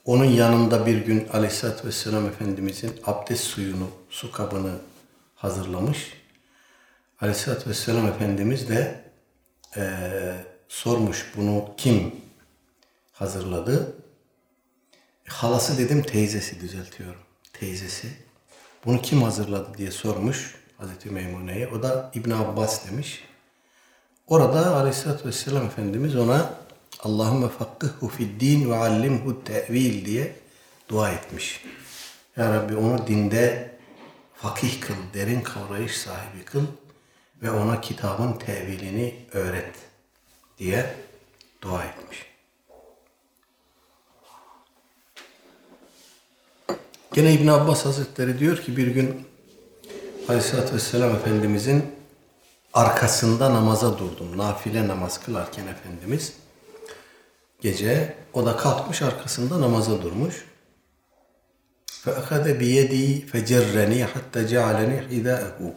onun 0.05 0.25
yanında 0.25 0.85
bir 0.85 0.97
gün 0.97 1.27
aleyhissalatü 1.33 1.87
vesselam 1.87 2.25
Efendimizin 2.27 2.93
abdest 3.05 3.43
suyunu, 3.43 3.89
su 4.09 4.31
kabını 4.31 4.73
hazırlamış. 5.35 6.13
Aleyhissalatü 7.21 7.69
vesselam 7.69 8.07
Efendimiz 8.07 8.69
de 8.69 9.03
e, 9.77 9.83
sormuş 10.69 11.31
bunu 11.37 11.69
kim 11.77 12.15
hazırladı? 13.13 13.95
Halası 15.27 15.77
dedim 15.77 16.03
teyzesi 16.03 16.61
düzeltiyorum. 16.61 17.21
Teyzesi. 17.53 18.07
Bunu 18.85 19.01
kim 19.01 19.23
hazırladı 19.23 19.77
diye 19.77 19.91
sormuş 19.91 20.55
Hazreti 20.77 21.09
Meymune'ye. 21.09 21.67
O 21.67 21.83
da 21.83 22.11
İbn 22.13 22.31
Abbas 22.31 22.87
demiş. 22.87 23.23
Orada 24.27 24.75
Aleyhisselatü 24.75 25.27
Vesselam 25.27 25.65
Efendimiz 25.65 26.15
ona 26.15 26.53
Allahümme 26.99 27.49
fakkıhhu 27.49 28.07
fid 28.07 28.41
din 28.41 28.69
ve 28.69 28.75
allimhu 28.75 29.43
tevil 29.43 30.05
diye 30.05 30.35
dua 30.89 31.11
etmiş. 31.11 31.63
Ya 32.37 32.53
Rabbi 32.55 32.75
onu 32.75 33.07
dinde 33.07 33.71
fakih 34.35 34.81
kıl, 34.81 34.93
derin 35.13 35.41
kavrayış 35.41 35.97
sahibi 35.97 36.45
kıl 36.45 36.63
ve 37.41 37.51
ona 37.51 37.81
kitabın 37.81 38.33
tevilini 38.33 39.15
öğret 39.33 39.86
diye 40.58 40.94
dua 41.62 41.84
etmiş. 41.84 42.26
Gene 47.12 47.32
İbn 47.32 47.48
Abbas 47.48 47.84
Hazretleri 47.84 48.38
diyor 48.38 48.56
ki 48.56 48.76
bir 48.76 48.86
gün 48.86 49.28
Aleyhisselatü 50.28 50.74
Vesselam 50.74 51.14
Efendimizin 51.14 51.94
arkasında 52.74 53.54
namaza 53.54 53.98
durdum. 53.98 54.38
Nafile 54.38 54.88
namaz 54.88 55.20
kılarken 55.20 55.66
Efendimiz 55.66 56.32
gece 57.60 58.14
o 58.32 58.46
da 58.46 58.56
kalkmış 58.56 59.02
arkasında 59.02 59.60
namaza 59.60 60.02
durmuş. 60.02 60.44
فَاَخَذَ 62.04 62.44
بِيَدِي 62.62 63.26
فَجَرَّنِي 63.30 64.06
حَتَّى 64.12 64.40
جَعَلَنِي 64.52 64.98
حِذَاءَهُ 65.08 65.72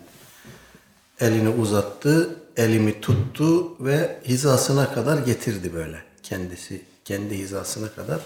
Elini 1.19 1.49
uzattı, 1.49 2.38
elimi 2.60 3.00
tuttu 3.00 3.76
ve 3.84 4.20
hizasına 4.24 4.94
kadar 4.94 5.18
getirdi 5.18 5.74
böyle. 5.74 6.02
Kendisi 6.22 6.82
kendi 7.04 7.38
hizasına 7.38 7.92
kadar 7.94 8.20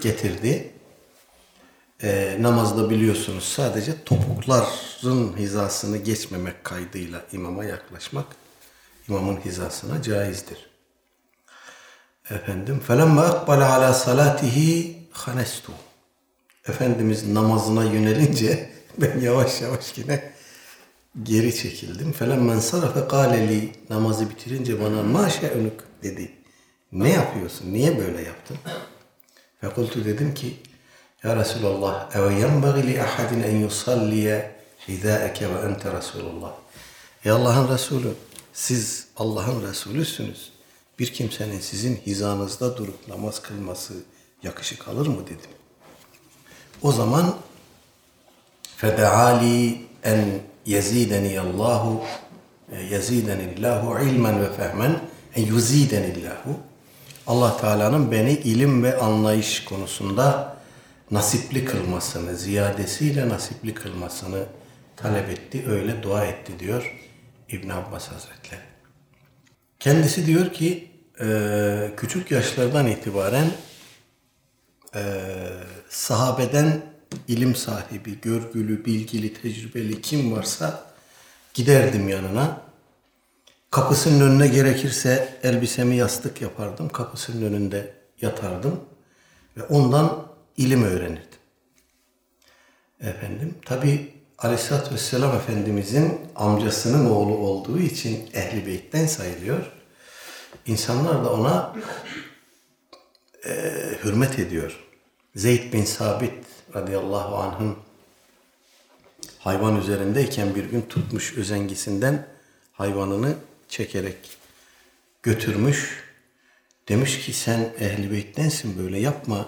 getirdi 0.00 0.72
e, 2.02 2.36
namazda 2.40 2.90
biliyorsunuz 2.90 3.44
sadece 3.44 4.04
topukların 4.04 5.36
hizasını 5.36 5.96
geçmemek 5.96 6.64
kaydıyla 6.64 7.22
imama 7.32 7.64
yaklaşmak 7.64 8.26
imamın 9.08 9.36
hizasına 9.36 10.02
caizdir. 10.02 10.70
Efendim 12.30 12.80
felemma 12.86 13.22
akbale 13.22 13.64
ala 13.64 13.94
salatihi 13.94 14.98
hanestu. 15.12 15.72
Efendimiz 16.68 17.28
namazına 17.28 17.84
yönelince 17.84 18.70
ben 18.98 19.20
yavaş 19.20 19.60
yavaş 19.60 19.98
yine 19.98 20.29
geri 21.22 21.56
çekildim. 21.56 22.12
Felemmen 22.12 22.58
sarafe 22.58 23.08
kâleli 23.08 23.72
namazı 23.90 24.30
bitirince 24.30 24.80
bana 24.80 25.02
maşe 25.02 25.48
önük 25.48 25.80
dedi. 26.02 26.32
Ne 26.92 27.08
yapıyorsun? 27.08 27.72
Niye 27.72 27.98
böyle 27.98 28.22
yaptın? 28.22 28.56
Fekultu 29.60 30.04
dedim 30.04 30.34
ki 30.34 30.56
ya 31.24 31.36
Resulallah, 31.36 32.16
ev 32.16 32.30
yenbagi 32.30 32.86
li 32.86 33.02
ahadin 33.02 33.42
en 33.42 33.56
yusalliye 33.56 34.56
hidâeke 34.88 35.54
ve 35.54 35.58
ente 35.58 35.92
Resulullah. 35.92 36.52
Ey 37.24 37.32
Allah'ın 37.32 37.74
Resulü, 37.74 38.12
siz 38.52 39.06
Allah'ın 39.16 39.68
Resulüsünüz. 39.68 40.52
Bir 40.98 41.12
kimsenin 41.12 41.60
sizin 41.60 41.96
hizanızda 41.96 42.76
durup 42.76 43.08
namaz 43.08 43.42
kılması 43.42 43.94
yakışık 44.42 44.88
alır 44.88 45.06
mı 45.06 45.26
dedim. 45.26 45.50
O 46.82 46.92
zaman 46.92 47.36
fedeali 48.76 49.80
en 50.04 50.40
yezideni 50.66 51.40
Allahu 51.40 52.02
yezidenillahu 52.90 54.04
ilmen 54.04 54.42
ve 54.42 54.52
fehmen 54.52 55.00
en 55.34 55.46
yuzidenillahu 55.46 56.56
Allah 57.26 57.56
Teala'nın 57.56 58.10
beni 58.10 58.32
ilim 58.32 58.82
ve 58.82 58.98
anlayış 58.98 59.64
konusunda 59.64 60.56
nasipli 61.10 61.64
kılmasını, 61.64 62.36
ziyadesiyle 62.36 63.28
nasipli 63.28 63.74
kılmasını 63.74 64.44
talep 64.96 65.28
etti, 65.28 65.64
öyle 65.68 66.02
dua 66.02 66.24
etti 66.24 66.52
diyor 66.58 66.96
İbn 67.48 67.68
Abbas 67.68 68.08
Hazretleri. 68.08 68.60
Kendisi 69.78 70.26
diyor 70.26 70.52
ki 70.52 70.90
e, 71.20 71.90
küçük 71.96 72.30
yaşlardan 72.30 72.86
itibaren 72.86 73.46
e, 74.94 75.02
sahabeden 75.88 76.82
ilim 77.28 77.54
sahibi, 77.54 78.20
görgülü, 78.20 78.84
bilgili, 78.84 79.34
tecrübeli 79.34 80.02
kim 80.02 80.32
varsa 80.32 80.86
giderdim 81.54 82.08
yanına. 82.08 82.60
Kapısının 83.70 84.30
önüne 84.30 84.48
gerekirse 84.48 85.38
elbisemi 85.42 85.96
yastık 85.96 86.42
yapardım. 86.42 86.88
Kapısının 86.88 87.46
önünde 87.46 87.94
yatardım. 88.20 88.80
Ve 89.56 89.62
ondan 89.62 90.26
ilim 90.56 90.82
öğrenirdim. 90.82 91.40
Efendim 93.00 93.54
tabi 93.64 94.12
Aleyhisselatü 94.38 94.94
Vesselam 94.94 95.36
Efendimizin 95.36 96.20
amcasının 96.36 97.10
oğlu 97.10 97.36
olduğu 97.36 97.78
için 97.78 98.30
Ehli 98.34 98.66
Beyt'ten 98.66 99.06
sayılıyor. 99.06 99.72
İnsanlar 100.66 101.24
da 101.24 101.32
ona 101.32 101.76
e, 103.46 103.52
hürmet 104.04 104.38
ediyor. 104.38 104.84
Zeyd 105.34 105.72
bin 105.72 105.84
Sabit 105.84 106.34
radıyallahu 106.74 107.36
anh'ın 107.36 107.76
hayvan 109.38 109.80
üzerindeyken 109.80 110.54
bir 110.54 110.64
gün 110.64 110.82
tutmuş 110.82 111.36
özengisinden 111.36 112.26
hayvanını 112.72 113.34
çekerek 113.68 114.16
götürmüş. 115.22 116.04
Demiş 116.88 117.26
ki 117.26 117.32
sen 117.32 117.72
ehli 117.78 118.12
beyttensin 118.12 118.78
böyle 118.78 118.98
yapma. 118.98 119.46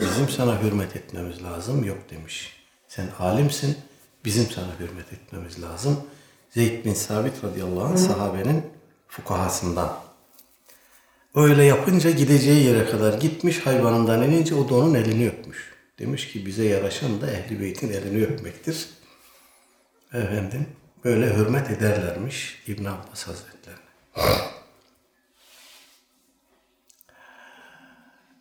Bizim 0.00 0.28
sana 0.28 0.62
hürmet 0.62 0.96
etmemiz 0.96 1.42
lazım. 1.42 1.84
Yok 1.84 1.98
demiş. 2.10 2.56
Sen 2.88 3.08
alimsin. 3.18 3.76
Bizim 4.24 4.50
sana 4.50 4.78
hürmet 4.80 5.12
etmemiz 5.12 5.62
lazım. 5.62 6.00
Zeyd 6.50 6.84
bin 6.84 6.94
Sabit 6.94 7.44
radıyallahu 7.44 7.84
anh 7.84 7.96
sahabenin 7.96 8.62
fukahasından. 9.08 9.98
Öyle 11.34 11.64
yapınca 11.64 12.10
gideceği 12.10 12.66
yere 12.66 12.90
kadar 12.90 13.20
gitmiş 13.20 13.66
hayvanından 13.66 14.22
inince 14.22 14.54
o 14.54 14.68
da 14.68 14.74
onun 14.74 14.94
elini 14.94 15.28
öpmüş. 15.28 15.67
Demiş 15.98 16.32
ki 16.32 16.46
bize 16.46 16.64
yaraşan 16.64 17.20
da 17.20 17.30
ehli 17.30 17.60
beytin 17.60 17.92
elini 17.92 18.24
öpmektir. 18.24 18.88
Efendim 20.12 20.66
böyle 21.04 21.36
hürmet 21.36 21.70
ederlermiş 21.70 22.62
İbn 22.66 22.84
Abbas 22.84 23.26
Hazretlerine. 23.26 23.80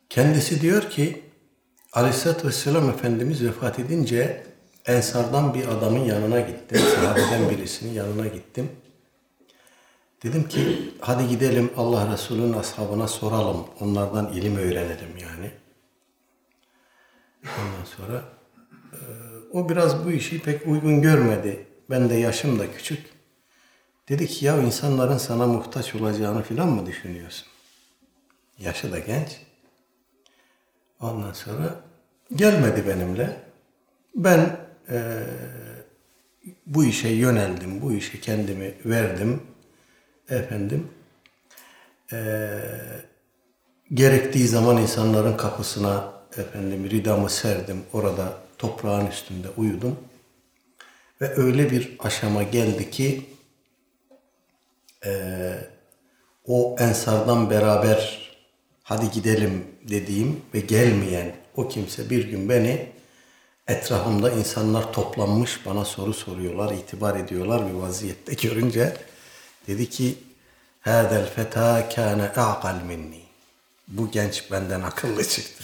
Kendisi 0.09 0.61
diyor 0.61 0.89
ki 0.89 1.23
Aleyhisselatü 1.93 2.47
Vesselam 2.47 2.89
Efendimiz 2.89 3.43
vefat 3.43 3.79
edince 3.79 4.43
Ensardan 4.85 5.53
bir 5.53 5.67
adamın 5.67 6.05
yanına 6.05 6.39
gittim. 6.39 6.79
Sahabeden 6.95 7.49
birisinin 7.49 7.93
yanına 7.93 8.27
gittim. 8.27 8.69
Dedim 10.23 10.47
ki 10.47 10.91
hadi 10.99 11.27
gidelim 11.27 11.71
Allah 11.77 12.13
Resulü'nün 12.13 12.53
ashabına 12.53 13.07
soralım. 13.07 13.67
Onlardan 13.79 14.33
ilim 14.33 14.55
öğrenelim 14.55 15.17
yani. 15.21 15.51
Ondan 17.43 17.85
sonra 17.97 18.23
e, 18.93 18.99
o 19.51 19.69
biraz 19.69 20.05
bu 20.05 20.11
işi 20.11 20.41
pek 20.41 20.67
uygun 20.67 21.01
görmedi. 21.01 21.67
Ben 21.89 22.09
de 22.09 22.15
yaşım 22.15 22.59
da 22.59 22.71
küçük. 22.71 23.05
Dedi 24.09 24.27
ki 24.27 24.45
ya 24.45 24.57
insanların 24.57 25.17
sana 25.17 25.47
muhtaç 25.47 25.95
olacağını 25.95 26.43
filan 26.43 26.69
mı 26.69 26.85
düşünüyorsun? 26.85 27.47
Yaşı 28.59 28.91
da 28.91 28.99
genç. 28.99 29.41
Ondan 30.99 31.33
sonra 31.33 31.75
gelmedi 32.35 32.87
benimle. 32.87 33.41
Ben 34.15 34.59
e, 34.89 35.23
bu 36.65 36.85
işe 36.85 37.09
yöneldim, 37.09 37.81
bu 37.81 37.93
işe 37.93 38.21
kendimi 38.21 38.73
verdim. 38.85 39.43
Efendim, 40.29 40.87
e, 42.11 42.59
gerektiği 43.93 44.47
zaman 44.47 44.77
insanların 44.77 45.37
kapısına 45.37 46.16
efendim 46.37 46.89
ridamı 46.89 47.29
serdim, 47.29 47.83
orada 47.93 48.37
toprağın 48.57 49.07
üstünde 49.07 49.47
uyudum. 49.57 49.99
Ve 51.21 51.37
öyle 51.37 51.71
bir 51.71 51.95
aşama 51.99 52.43
geldi 52.43 52.91
ki 52.91 53.25
e, 55.05 55.11
o 56.47 56.75
ensardan 56.79 57.49
beraber 57.49 58.31
hadi 58.83 59.11
gidelim 59.11 59.65
dediğim 59.89 60.41
ve 60.53 60.59
gelmeyen 60.59 61.35
o 61.55 61.67
kimse 61.67 62.09
bir 62.09 62.27
gün 62.27 62.49
beni 62.49 62.89
etrafımda 63.67 64.31
insanlar 64.31 64.93
toplanmış 64.93 65.65
bana 65.65 65.85
soru 65.85 66.13
soruyorlar, 66.13 66.73
itibar 66.73 67.15
ediyorlar 67.19 67.69
bir 67.69 67.73
vaziyette 67.73 68.33
görünce 68.47 68.97
dedi 69.67 69.89
ki 69.89 70.15
Hâzel 70.87 71.29
feta 71.35 71.89
kâne 71.89 72.23
a'kal 72.23 72.81
minni. 72.81 73.21
Bu 73.87 74.11
genç 74.11 74.51
benden 74.51 74.81
akıllı 74.81 75.23
çıktı. 75.23 75.63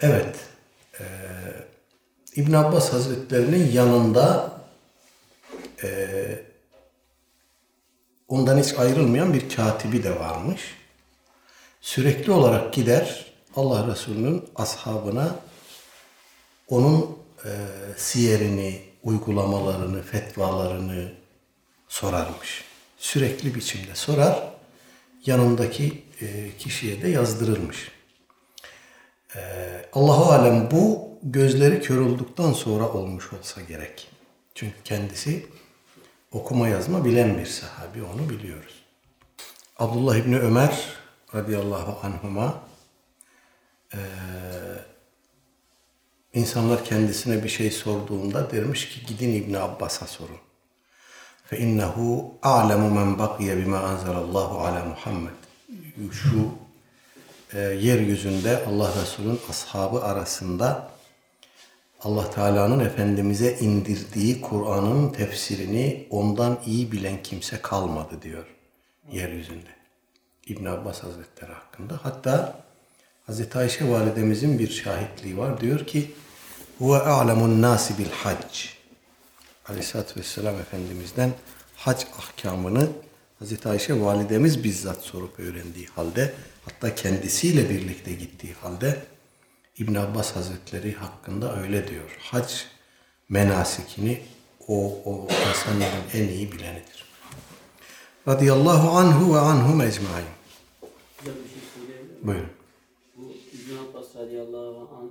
Evet. 0.00 0.36
Ee, 1.00 1.04
İbn 2.36 2.52
Abbas 2.52 2.92
Hazretlerinin 2.92 3.72
yanında 3.72 4.52
e, 5.82 5.88
ondan 8.28 8.58
hiç 8.58 8.78
ayrılmayan 8.78 9.34
bir 9.34 9.48
katibi 9.56 10.02
de 10.04 10.20
varmış. 10.20 10.60
Sürekli 11.80 12.32
olarak 12.32 12.72
gider 12.72 13.32
Allah 13.56 13.86
Resulü'nün 13.92 14.44
ashabına 14.54 15.36
onun 16.68 17.18
e, 17.44 17.50
siyerini, 17.96 18.82
uygulamalarını, 19.02 20.02
fetvalarını 20.02 21.12
sorarmış. 21.88 22.73
Sürekli 23.04 23.54
biçimde 23.54 23.94
sorar. 23.94 24.52
Yanındaki 25.26 26.04
e, 26.20 26.56
kişiye 26.58 27.02
de 27.02 27.08
yazdırılmış. 27.08 27.90
E, 29.36 29.40
Allahu 29.92 30.24
alem 30.32 30.70
bu 30.70 31.08
gözleri 31.22 31.80
kör 31.80 32.00
olduktan 32.00 32.52
sonra 32.52 32.88
olmuş 32.88 33.32
olsa 33.32 33.60
gerek. 33.60 34.10
Çünkü 34.54 34.76
kendisi 34.84 35.46
okuma 36.32 36.68
yazma 36.68 37.04
bilen 37.04 37.38
bir 37.38 37.46
sahabi 37.46 38.02
onu 38.02 38.30
biliyoruz. 38.30 38.82
Abdullah 39.78 40.16
İbni 40.16 40.38
Ömer 40.38 40.88
radıyallahu 41.34 42.06
anhuma 42.06 42.62
e, 43.94 44.00
insanlar 46.34 46.84
kendisine 46.84 47.44
bir 47.44 47.48
şey 47.48 47.70
sorduğunda 47.70 48.50
dermiş 48.50 48.88
ki 48.88 49.06
gidin 49.06 49.34
İbni 49.34 49.58
Abbas'a 49.58 50.06
sorun. 50.06 50.43
Fe 51.44 51.58
innehu 51.58 52.34
a'lemu 52.42 52.90
men 52.90 53.18
bakiye 53.18 53.56
bima 53.56 53.78
anzalallahu 53.78 54.58
ala 54.58 54.84
Muhammed. 54.84 55.32
Şu 56.12 56.48
e, 57.52 57.60
yeryüzünde 57.60 58.64
Allah 58.68 58.90
Resulü'nün 59.02 59.40
ashabı 59.50 60.04
arasında 60.04 60.90
Allah 62.00 62.30
Teala'nın 62.30 62.80
Efendimiz'e 62.80 63.58
indirdiği 63.58 64.40
Kur'an'ın 64.40 65.10
tefsirini 65.10 66.06
ondan 66.10 66.58
iyi 66.66 66.92
bilen 66.92 67.22
kimse 67.22 67.62
kalmadı 67.62 68.22
diyor 68.22 68.46
yeryüzünde. 69.12 69.70
İbn 70.46 70.64
Abbas 70.64 71.02
Hazretleri 71.02 71.52
hakkında. 71.52 72.00
Hatta 72.02 72.64
Hazreti 73.26 73.58
Ayşe 73.58 73.90
validemizin 73.90 74.58
bir 74.58 74.70
şahitliği 74.70 75.38
var. 75.38 75.60
Diyor 75.60 75.86
ki 75.86 76.10
huve 76.78 76.98
a'lemun 76.98 77.62
nasi 77.62 77.98
bil 77.98 78.10
hac. 78.10 78.66
Aleyhisselatü 79.68 80.20
Vesselam 80.20 80.54
Efendimiz'den 80.60 81.32
hac 81.76 82.04
ahkamını 82.18 82.88
Hazreti 83.38 83.68
Ayşe 83.68 84.00
validemiz 84.00 84.64
bizzat 84.64 85.02
sorup 85.02 85.40
öğrendiği 85.40 85.86
halde 85.86 86.34
hatta 86.64 86.94
kendisiyle 86.94 87.70
birlikte 87.70 88.12
gittiği 88.12 88.52
halde 88.52 89.02
İbn 89.78 89.94
Abbas 89.94 90.36
Hazretleri 90.36 90.92
hakkında 90.92 91.62
öyle 91.62 91.88
diyor. 91.88 92.18
Hac 92.20 92.52
menasikini 93.28 94.20
o, 94.68 95.02
o 95.04 95.28
insanların 95.48 96.04
en 96.14 96.28
iyi 96.28 96.52
bilenidir. 96.52 97.04
Radiyallahu 98.28 98.90
anhu 98.90 99.34
ve 99.34 99.38
anhum 99.38 99.80
ecmain. 99.80 100.26
Şey? 101.24 101.32
Buyurun. 102.22 102.48
Bu 103.16 103.32
İbn 103.52 103.76
Abbas 103.76 104.16
radıyallahu 104.16 104.96
anh 104.96 105.10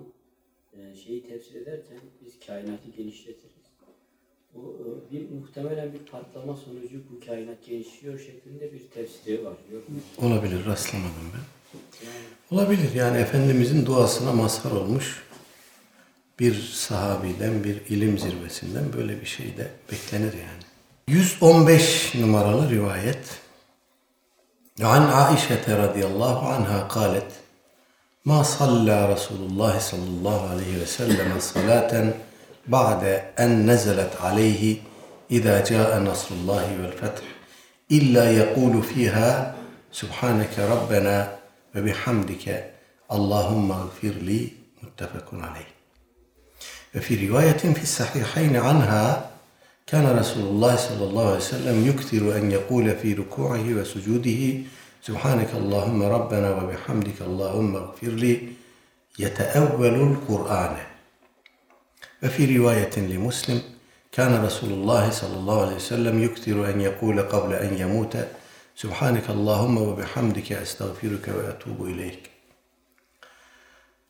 e, 0.79 0.95
şeyi 0.95 1.27
tefsir 1.27 1.55
ederken 1.55 1.99
biz 2.25 2.33
kainatı 2.47 2.89
genişletiriz. 2.97 3.52
Bu 4.55 4.77
e, 4.79 5.13
bir 5.13 5.29
muhtemelen 5.29 5.93
bir 5.93 5.99
patlama 5.99 6.55
sonucu 6.55 6.97
bu 7.11 7.25
kainat 7.25 7.65
genişliyor 7.65 8.19
şeklinde 8.19 8.73
bir 8.73 8.89
tefsiri 8.89 9.45
var. 9.45 9.53
Yok 9.73 9.89
mu? 9.89 9.95
Olabilir 10.21 10.65
rastlamadım 10.65 11.31
ben. 11.33 11.41
Olabilir 12.57 12.93
yani 12.95 13.17
Efendimizin 13.17 13.85
duasına 13.85 14.31
mazhar 14.31 14.71
olmuş 14.71 15.23
bir 16.39 16.61
sahabiden, 16.61 17.63
bir 17.63 17.75
ilim 17.89 18.19
zirvesinden 18.19 18.93
böyle 18.93 19.21
bir 19.21 19.25
şey 19.25 19.57
de 19.57 19.67
beklenir 19.91 20.33
yani. 20.33 20.63
115 21.07 22.15
numaralı 22.15 22.69
rivayet. 22.69 23.43
An 24.83 25.07
Aişe 25.07 25.77
radıyallahu 25.77 26.47
anha 26.47 26.87
kalet 26.87 27.31
Ma 28.25 28.43
salla 28.43 29.09
Resulullah 29.09 29.79
sallallahu 29.79 30.47
aleyhi 30.47 30.81
ve 30.81 30.85
sellem 30.85 31.41
salaten 31.41 32.13
بعد 32.67 33.03
أن 33.39 33.71
نزلت 33.71 34.11
عليه 34.21 34.77
إذا 35.31 35.63
جاء 35.63 35.99
نصر 35.99 36.35
الله 36.35 36.81
والفتح 36.81 37.23
إلا 37.91 38.31
يقول 38.31 38.83
فيها 38.83 39.55
سبحانك 39.91 40.59
ربنا 40.59 41.35
وبحمدك 41.75 42.73
اللهم 43.11 43.71
اغفر 43.71 44.07
لي 44.21 44.49
متفق 44.83 45.29
عليه. 45.33 45.67
وفي 46.95 47.27
رواية 47.27 47.57
في 47.57 47.83
الصحيحين 47.83 48.55
عنها 48.55 49.29
كان 49.87 50.17
رسول 50.19 50.43
الله 50.43 50.75
صلى 50.75 51.03
الله 51.03 51.27
عليه 51.27 51.37
وسلم 51.37 51.87
يكثر 51.87 52.37
أن 52.37 52.51
يقول 52.51 52.95
في 52.95 53.13
ركوعه 53.13 53.73
وسجوده 53.73 54.41
سبحانك 55.01 55.49
اللهم 55.53 56.03
ربنا 56.03 56.51
وبحمدك 56.51 57.21
اللهم 57.21 57.75
اغفر 57.75 58.07
لي 58.07 58.47
يتأول 59.19 59.95
القرآن. 59.95 60.92
وفي 62.23 62.57
رواية 62.57 62.99
لمسلم 62.99 63.61
كان 64.11 64.45
رسول 64.45 64.69
الله 64.69 65.09
صلى 65.09 65.33
الله 65.33 65.61
عليه 65.61 65.75
وسلم 65.75 66.23
يكثر 66.23 66.69
أن 66.69 66.81
يقول 66.81 67.21
قبل 67.21 67.53
أن 67.53 67.77
يموت 67.77 68.17
سبحانك 68.75 69.29
اللهم 69.29 69.77
وبحمدك 69.77 70.51
أستغفرك 70.51 71.27
وأتوب 71.27 71.85
إليك. 71.85 72.29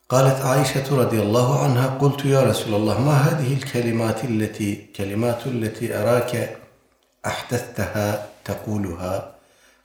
قالت 0.10 0.42
عائشة 0.42 0.98
رضي 0.98 1.20
الله 1.20 1.64
عنها 1.64 1.88
قلت 1.88 2.26
يا 2.26 2.44
رسول 2.44 2.76
الله 2.76 3.02
ما 3.02 3.12
هذه 3.12 3.54
الكلمات 3.54 4.24
التي 4.24 4.88
كلمات 4.96 5.48
التي 5.48 5.98
أراك 5.98 6.58
أحدثتها 7.26 8.28
تقولها؟ 8.46 9.36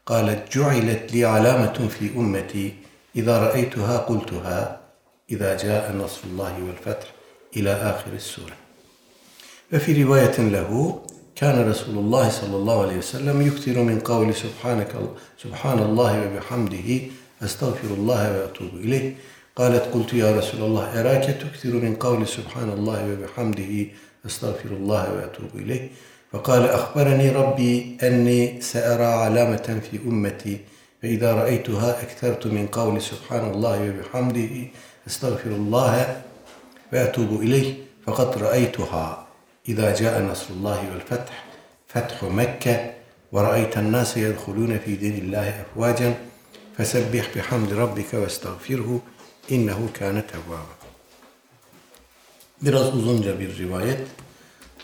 قالت 0.06 0.58
جعلت 0.58 1.12
لي 1.12 1.24
علامة 1.24 1.88
في 1.88 2.10
أمتي 2.16 2.74
إذا 3.16 3.38
رأيتها 3.38 3.96
قلتها 3.98 4.80
إذا 5.30 5.56
جاء 5.56 5.92
نصر 5.92 6.20
الله 6.24 6.54
والفتح. 6.66 7.17
إلى 7.58 7.72
آخر 7.72 8.12
السورة. 8.14 8.56
وفي 9.72 10.02
رواية 10.04 10.38
له 10.38 11.00
كان 11.36 11.70
رسول 11.70 11.98
الله 11.98 12.28
صلى 12.28 12.56
الله 12.56 12.82
عليه 12.82 12.98
وسلم 12.98 13.42
يكثر 13.42 13.82
من 13.82 14.00
قول 14.00 14.34
سبحانك 14.34 14.92
سبحان 15.42 15.78
الله 15.78 16.12
وبحمده 16.26 16.88
أستغفر 17.42 17.90
الله 17.98 18.22
وأتوب 18.38 18.74
إليه. 18.74 19.14
قالت 19.56 19.84
قلت 19.94 20.14
يا 20.14 20.36
رسول 20.38 20.60
الله 20.62 21.00
أراك 21.00 21.24
تكثر 21.24 21.68
من 21.68 21.94
قول 21.94 22.28
سبحان 22.28 22.68
الله 22.70 23.12
وبحمده 23.12 23.86
أستغفر 24.26 24.68
الله 24.70 25.14
وأتوب 25.14 25.50
إليه؟ 25.54 25.88
فقال 26.32 26.62
أخبرني 26.68 27.30
ربي 27.30 27.96
أني 28.02 28.60
سأرى 28.60 29.04
علامة 29.04 29.80
في 29.90 29.98
أمتي 30.06 30.58
فإذا 31.02 31.32
رأيتها 31.32 32.02
أكثرت 32.02 32.46
من 32.46 32.66
قول 32.66 33.02
سبحان 33.02 33.50
الله 33.50 33.78
وبحمده 33.90 34.54
أستغفر 35.06 35.50
الله 35.50 36.22
ve 36.92 36.98
etubu 36.98 37.42
ileyh 37.42 37.76
fakat 38.04 38.40
ra'eytuha 38.40 39.26
idâ 39.66 39.94
câe 39.94 40.26
nasrullahi 40.26 40.90
vel 40.90 41.00
feth 41.00 41.30
fethu 41.86 42.30
Mekke 42.30 42.94
ve 43.32 43.42
ra'eyten 43.42 43.92
nâse 43.92 44.20
yedhulûne 44.20 44.78
fî 44.78 45.00
dinillâhi 45.00 45.52
efvâcen 45.62 46.14
fesebbih 46.76 47.34
bihamdi 47.34 47.76
rabbike 47.76 48.20
ve 48.20 48.24
estağfirhu 48.24 49.00
innehu 49.48 49.92
kâne 49.92 50.26
tevvâbe. 50.26 50.78
Biraz 52.62 52.94
uzunca 52.94 53.40
bir 53.40 53.58
rivayet. 53.58 54.00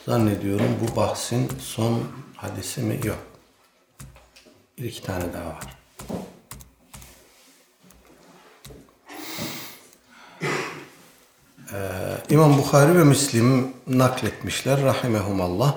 Zannediyorum 0.07 0.77
bu 0.81 0.97
bahsin 0.97 1.53
son 1.61 2.03
hadisi 2.37 2.81
mi? 2.81 3.01
Yok. 3.05 3.19
Bir 4.79 4.85
iki 4.85 5.03
tane 5.03 5.33
daha 5.33 5.47
var. 5.49 5.65
İmam 12.31 12.59
Bukhari 12.59 12.99
ve 12.99 13.05
Müslim 13.05 13.73
nakletmişler 13.87 14.83
rahimehumallah. 14.83 15.75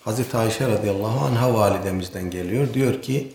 Hazreti 0.00 0.36
Ayşe 0.36 0.68
radıyallahu 0.68 1.24
anha 1.24 1.54
validemizden 1.54 2.30
geliyor. 2.30 2.74
Diyor 2.74 3.02
ki 3.02 3.32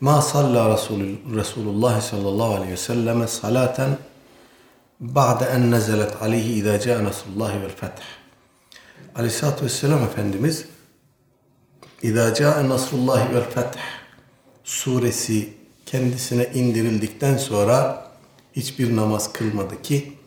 Ma 0.00 0.22
salla 0.22 0.74
Resul, 0.74 1.00
Resulullah 1.36 2.00
sallallahu 2.00 2.54
aleyhi 2.54 2.72
ve 2.72 2.76
selleme 2.76 3.28
salaten 3.28 3.98
ba'de 5.00 5.44
en 5.44 5.70
nezelet 5.70 6.22
aleyhi 6.22 6.52
idâ 6.52 6.80
câ 6.80 7.04
nasrullahi 7.04 7.62
vel 7.62 7.76
feth. 7.76 8.00
Aleyhisselatü 9.16 9.64
Vesselam 9.64 10.02
Efendimiz 10.02 10.64
İdâ 12.02 12.34
câ 12.34 12.68
nasrullahi 12.68 13.34
vel 13.34 13.50
feth 13.50 13.76
suresi 14.64 15.48
kendisine 15.86 16.50
indirildikten 16.54 17.36
sonra 17.36 18.06
hiçbir 18.52 18.96
namaz 18.96 19.32
kılmadı 19.32 19.82
ki 19.82 20.19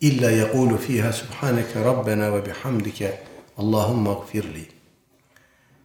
illa 0.00 0.30
yekulu 0.30 0.78
fiha 0.78 1.12
subhaneke 1.12 1.84
rabbena 1.84 2.32
ve 2.32 2.46
bihamdike 2.46 3.20
Allahumma 3.58 4.12
gfirli. 4.12 4.66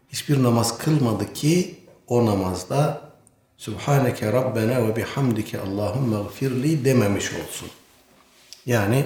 Hiçbir 0.09 0.43
namaz 0.43 0.77
kılmadı 0.77 1.33
ki 1.33 1.75
o 2.07 2.25
namazda 2.25 3.11
Subhaneke 3.61 4.33
Rabbena 4.33 4.87
ve 4.87 4.95
bihamdike 4.95 5.59
Allahümme 5.59 6.23
gfirli 6.23 6.85
dememiş 6.85 7.31
olsun. 7.33 7.69
Yani 8.65 9.05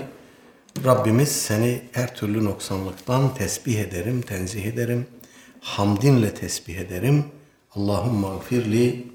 Rabbimiz 0.86 1.32
seni 1.32 1.82
her 1.92 2.16
türlü 2.16 2.46
noksanlıktan 2.46 3.34
tesbih 3.34 3.80
ederim, 3.80 4.22
tenzih 4.22 4.66
ederim. 4.66 5.08
Hamdinle 5.62 6.34
tesbih 6.34 6.78
ederim. 6.78 7.26
Allahümme 7.76 8.28
gfirli 8.40 9.08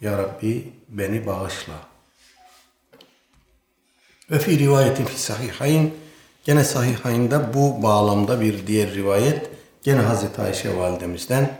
Ya 0.00 0.18
Rabbi 0.18 0.72
beni 0.88 1.26
bağışla. 1.26 1.74
Ve 4.30 4.38
fi 4.38 4.58
rivayetin 4.58 5.04
fi 5.04 5.20
sahihayn 5.20 5.90
gene 6.44 6.64
sahihayında 6.64 7.54
bu 7.54 7.82
bağlamda 7.82 8.40
bir 8.40 8.66
diğer 8.66 8.94
rivayet 8.94 9.50
gene 9.82 10.00
Hazreti 10.00 10.42
Ayşe 10.42 10.76
validemizden 10.76 11.58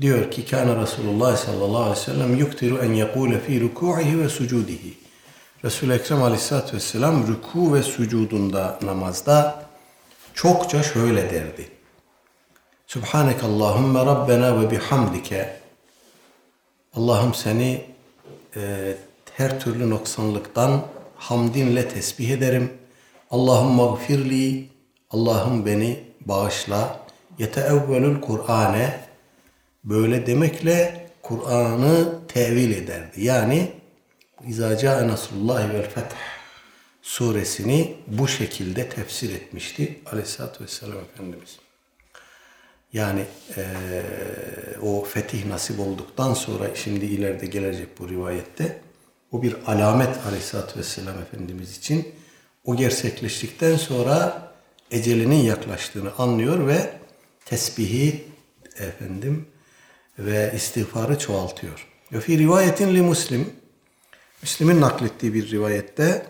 diyor 0.00 0.30
ki 0.30 0.46
kana 0.46 0.82
Resulullah 0.82 1.36
sallallahu 1.36 1.82
aleyhi 1.82 2.00
ve 2.00 2.04
sellem 2.04 2.36
yuktiru 2.36 2.78
en 2.78 2.92
yekule 2.92 3.40
fi 3.40 3.60
ruku'ihi 3.60 4.18
ve 4.18 4.28
sucudihi. 4.28 4.94
Resul-i 5.64 5.92
Ekrem 5.92 6.22
aleyhissalatü 6.22 6.76
vesselam 6.76 7.28
ruku 7.28 7.74
ve 7.74 7.82
sucudunda 7.82 8.78
namazda 8.82 9.64
çokça 10.34 10.82
şöyle 10.82 11.30
derdi. 11.30 11.68
Subhaneke 12.86 13.46
Allahümme 13.46 14.06
Rabbena 14.06 14.60
ve 14.60 14.70
bihamdike. 14.70 15.56
Allah'ım 16.96 17.34
seni 17.34 17.84
e, 18.56 18.94
her 19.36 19.60
türlü 19.60 19.90
noksanlıktan 19.90 20.82
hamdinle 21.20 21.88
tesbih 21.88 22.30
ederim. 22.30 22.72
Allah'ım 23.30 23.72
mağfirli. 23.72 24.68
Allah'ım 25.10 25.66
beni 25.66 26.04
bağışla. 26.20 27.06
Yeteevvelül 27.38 28.20
Kur'ane 28.20 29.00
böyle 29.84 30.26
demekle 30.26 31.06
Kur'an'ı 31.22 32.18
tevil 32.28 32.70
ederdi. 32.70 33.24
Yani 33.24 33.72
İzâ 34.48 34.76
câe 34.78 35.08
nasrullahi 35.08 35.74
vel 35.74 35.90
feth 35.90 36.14
suresini 37.02 37.96
bu 38.06 38.28
şekilde 38.28 38.88
tefsir 38.88 39.34
etmişti 39.34 40.00
Aleyhisselatü 40.06 40.64
Vesselam 40.64 40.98
Efendimiz. 40.98 41.58
Yani 42.92 43.24
e, 43.56 43.64
o 44.82 45.04
fetih 45.04 45.46
nasip 45.46 45.80
olduktan 45.80 46.34
sonra 46.34 46.74
şimdi 46.74 47.04
ileride 47.04 47.46
gelecek 47.46 47.98
bu 47.98 48.08
rivayette 48.08 48.80
o 49.32 49.42
bir 49.42 49.56
alamet 49.66 50.26
Aleyhisselatü 50.26 50.78
Vesselam 50.78 51.18
Efendimiz 51.18 51.78
için 51.78 52.08
o 52.64 52.76
gerçekleştikten 52.76 53.76
sonra 53.76 54.48
ecelinin 54.90 55.42
yaklaştığını 55.42 56.10
anlıyor 56.18 56.66
ve 56.66 56.92
tesbihi 57.44 58.24
efendim 58.78 59.46
ve 60.18 60.52
istiğfarı 60.56 61.18
çoğaltıyor. 61.18 61.86
Ve 62.12 62.20
fi 62.20 62.38
rivayetin 62.38 62.94
li 62.94 63.02
Müslim 63.02 63.50
Müslim'in 64.42 64.80
naklettiği 64.80 65.34
bir 65.34 65.50
rivayette 65.50 66.26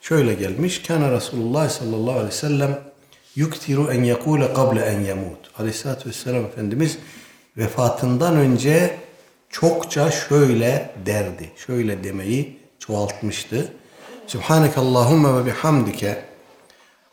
şöyle 0.00 0.34
gelmiş. 0.34 0.82
Kana 0.82 1.12
Resulullah 1.12 1.68
sallallahu 1.68 2.10
aleyhi 2.10 2.26
ve 2.26 2.32
sellem 2.32 2.80
yuktiru 3.36 3.92
en 3.92 4.04
yekule 4.04 4.52
kable 4.52 4.80
en 4.80 5.00
yemut. 5.00 5.50
Aleyhissalatü 5.58 6.08
vesselam 6.08 6.44
Efendimiz 6.44 6.98
vefatından 7.56 8.36
önce 8.36 8.98
çokça 9.52 10.10
şöyle 10.10 10.90
derdi. 11.06 11.50
Şöyle 11.56 12.04
demeyi 12.04 12.58
çoğaltmıştı. 12.78 13.72
Subhaneke 14.26 14.80
Allahümme 14.80 15.40
ve 15.40 15.46
bihamdike 15.46 16.24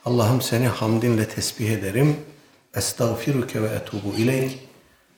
Allah'ım 0.06 0.42
seni 0.42 0.68
hamdinle 0.68 1.28
tesbih 1.28 1.70
ederim. 1.70 2.16
Estağfiruke 2.76 3.62
ve 3.62 3.68
etubu 3.68 4.18
ileyk. 4.18 4.60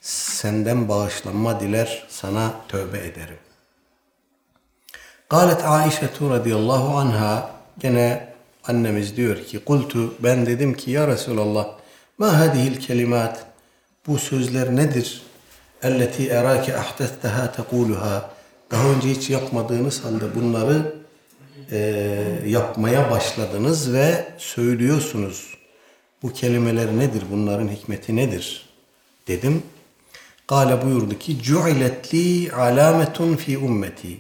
Senden 0.02 0.90
bağışlanma 0.90 1.60
diler, 1.60 2.08
sana 2.10 2.54
tövbe 2.68 2.98
ederim. 2.98 3.38
Galet 5.30 5.66
Aişe 5.66 6.10
radıyallahu 6.22 6.98
anha 6.98 7.52
gene 7.80 8.34
annemiz 8.64 9.18
diyor 9.18 9.44
ki 9.44 9.60
kultu 9.60 10.14
ben 10.20 10.46
dedim 10.46 10.74
ki 10.74 10.92
ya 10.92 11.08
Resulallah 11.08 11.68
ma 12.18 12.40
hadihil 12.40 12.80
kelimat 12.80 13.46
bu 14.08 14.18
sözler 14.18 14.76
nedir? 14.76 15.31
Elleti 15.84 16.28
erake 16.28 16.78
ahdesteha 16.78 17.52
tekuluha 17.52 18.30
daha 18.72 18.88
önce 18.90 19.10
hiç 19.10 19.30
yapmadığınız 19.30 20.04
halde 20.04 20.36
bunları 20.36 20.96
e, 21.72 21.78
yapmaya 22.48 23.12
başladınız 23.12 23.94
ve 23.94 24.28
söylüyorsunuz. 24.38 25.58
Bu 26.24 26.34
kelimeler 26.34 26.98
nedir? 26.98 27.24
Bunların 27.32 27.68
hikmeti 27.68 28.16
nedir? 28.16 28.70
Dedim. 29.28 29.64
Kale 30.48 30.86
buyurdu 30.86 31.20
ki 31.20 31.42
cu'iletli 31.44 32.52
alametun 32.52 33.36
fi 33.36 33.58
ummeti. 33.58 34.20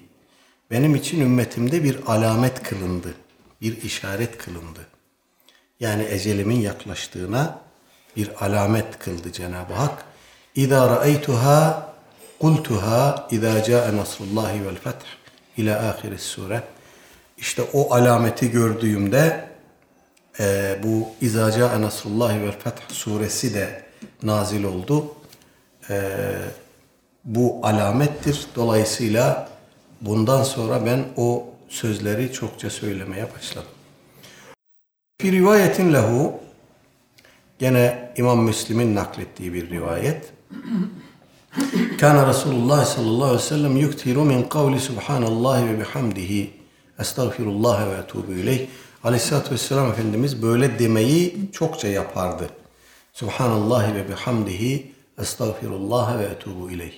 Benim 0.71 0.95
için 0.95 1.21
ümmetimde 1.21 1.83
bir 1.83 1.97
alamet 2.07 2.63
kılındı. 2.63 3.13
Bir 3.61 3.81
işaret 3.81 4.37
kılındı. 4.37 4.79
Yani 5.79 6.03
ecelimin 6.09 6.59
yaklaştığına 6.59 7.59
bir 8.17 8.45
alamet 8.45 8.99
kıldı 8.99 9.31
Cenab-ı 9.31 9.73
Hak. 9.73 10.10
İza 10.55 10.89
ra'aytuha 10.89 11.91
Kultuha 12.41 13.27
izâ 13.31 13.63
câe 13.63 13.97
nasrullahi 13.97 14.65
vel 14.65 14.75
feth 14.75 15.05
ila 15.57 15.89
ahiris 15.89 16.21
sure. 16.21 16.63
İşte 17.37 17.61
o 17.73 17.93
alameti 17.93 18.51
gördüğümde 18.51 19.45
e, 20.39 20.75
bu 20.83 21.07
İzâ 21.21 21.51
câe 21.51 21.81
nasrullahi 21.81 22.41
vel 22.41 22.59
feth 22.59 22.91
suresi 22.93 23.53
de 23.53 23.83
nazil 24.23 24.63
oldu. 24.63 25.15
E, 25.89 26.01
bu 27.25 27.59
alamettir. 27.63 28.47
Dolayısıyla 28.55 29.49
bundan 30.01 30.43
sonra 30.43 30.85
ben 30.85 31.05
o 31.17 31.45
sözleri 31.69 32.33
çokça 32.33 32.69
söylemeye 32.69 33.27
başladım. 33.35 33.71
Bir 35.23 35.31
rivayetin 35.31 35.93
lehu 35.93 36.39
gene 37.59 38.13
İmam 38.17 38.43
Müslim'in 38.43 38.95
naklettiği 38.95 39.53
bir 39.53 39.69
rivayet. 39.69 40.33
Kana 41.99 42.27
Resulullah 42.27 42.85
sallallahu 42.85 43.25
aleyhi 43.25 43.43
ve 43.43 43.47
sellem 43.47 43.77
yuktiru 43.77 44.25
min 44.25 44.43
kavli 44.43 44.79
subhanallah 44.79 45.67
ve 45.67 45.79
bihamdihi 45.79 46.51
estağfirullah 46.99 47.89
ve 47.89 47.93
etubu 48.03 48.31
ileyh. 48.31 48.67
Aleyhisselatü 49.03 49.51
vesselam 49.51 49.91
Efendimiz 49.91 50.41
böyle 50.41 50.79
demeyi 50.79 51.49
çokça 51.51 51.87
yapardı. 51.87 52.49
Subhanallah 53.13 53.95
ve 53.95 54.09
bihamdihi 54.09 54.91
estağfirullah 55.21 56.19
ve 56.19 56.23
etubu 56.23 56.71
ileyh. 56.71 56.93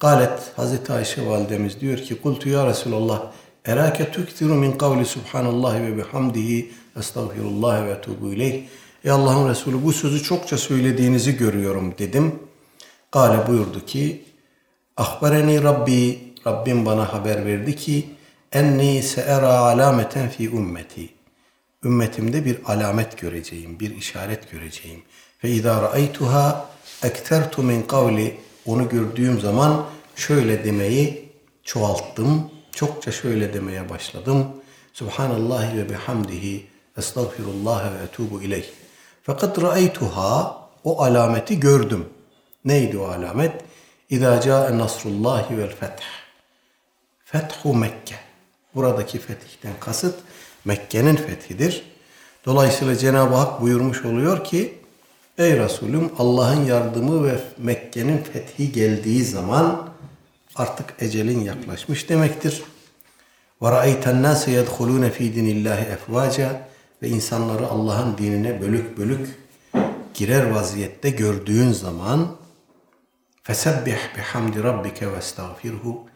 Galet 0.00 0.52
Hazreti 0.56 0.92
Ayşe 0.92 1.26
validemiz 1.26 1.80
diyor 1.80 1.98
ki 1.98 2.20
kultu 2.22 2.48
ya 2.48 2.66
Resulallah 2.66 3.22
erake 3.64 4.12
tüktiru 4.12 4.54
min 4.54 4.72
kavli 4.72 5.06
subhanallah 5.06 5.74
ve 5.74 5.96
bihamdihi 5.96 6.72
estağfirullah 6.98 7.86
ve 7.86 7.90
etubu 7.90 8.32
ileyh. 8.32 8.62
Ey 9.04 9.10
Allah'ın 9.10 9.48
Resulü 9.48 9.84
bu 9.84 9.92
sözü 9.92 10.22
çokça 10.22 10.58
söylediğinizi 10.58 11.36
görüyorum 11.36 11.94
dedim. 11.98 12.34
Gale 13.14 13.46
buyurdu 13.46 13.86
ki 13.86 14.24
Ahbereni 14.96 15.62
Rabbi 15.62 16.18
Rabbim 16.46 16.86
bana 16.86 17.12
haber 17.12 17.46
verdi 17.46 17.76
ki 17.76 18.10
enni 18.52 19.02
seera 19.02 19.58
alameten 19.58 20.28
fi 20.28 20.50
ümmeti. 20.50 21.08
Ümmetimde 21.84 22.44
bir 22.44 22.58
alamet 22.66 23.18
göreceğim, 23.18 23.80
bir 23.80 23.96
işaret 23.96 24.50
göreceğim. 24.50 25.02
Ve 25.44 25.50
izâ 25.50 25.82
ra'aytuha 25.82 26.68
ektertu 27.02 27.62
min 27.62 27.82
kavli 27.82 28.36
onu 28.66 28.88
gördüğüm 28.88 29.40
zaman 29.40 29.86
şöyle 30.16 30.64
demeyi 30.64 31.32
çoğalttım. 31.64 32.50
Çokça 32.72 33.12
şöyle 33.12 33.54
demeye 33.54 33.88
başladım. 33.88 34.46
Subhanallah 34.92 35.76
ve 35.76 35.90
bihamdihi 35.90 36.66
estağfirullah 36.98 37.84
ve 37.84 38.04
etubu 38.04 38.42
ileyh. 38.42 38.66
Fakat 39.22 39.62
ra'aytuha 39.62 40.58
o 40.84 41.02
alameti 41.02 41.60
gördüm. 41.60 42.06
Neydi 42.65 42.97
o 42.97 43.05
alamet? 43.05 43.61
İzâ 44.09 44.41
câe 44.41 44.77
nasrullahi 44.77 45.57
vel 45.57 45.75
feth. 45.75 46.03
Fethu 47.25 47.73
Mekke. 47.73 48.15
Buradaki 48.75 49.19
fetihten 49.19 49.73
kasıt 49.79 50.15
Mekke'nin 50.65 51.15
fethidir. 51.15 51.83
Dolayısıyla 52.45 52.95
Cenab-ı 52.95 53.35
Hak 53.35 53.61
buyurmuş 53.61 54.05
oluyor 54.05 54.43
ki 54.43 54.79
Ey 55.37 55.59
Resulüm 55.59 56.11
Allah'ın 56.17 56.65
yardımı 56.65 57.27
ve 57.27 57.39
Mekke'nin 57.57 58.17
fethi 58.17 58.71
geldiği 58.71 59.23
zaman 59.23 59.89
artık 60.55 60.93
ecelin 60.99 61.39
yaklaşmış 61.39 62.09
demektir. 62.09 62.63
وَرَأَيْتَ 63.61 64.03
النَّاسَ 64.03 64.41
يَدْخُلُونَ 64.57 65.09
ف۪ي 65.09 65.33
دِنِ 65.35 65.47
اللّٰهِ 65.55 65.79
اَفْوَاجًا 65.95 66.49
Ve 67.01 67.09
insanları 67.09 67.67
Allah'ın 67.67 68.17
dinine 68.17 68.61
bölük 68.61 68.97
bölük 68.97 69.39
girer 70.13 70.49
vaziyette 70.49 71.09
gördüğün 71.09 71.71
zaman 71.71 72.35
Fesebbih 73.44 73.98
bihamdi 74.16 74.62
rabbike 74.62 75.12
ve 75.12 75.16
estağfirhu. 75.16 76.06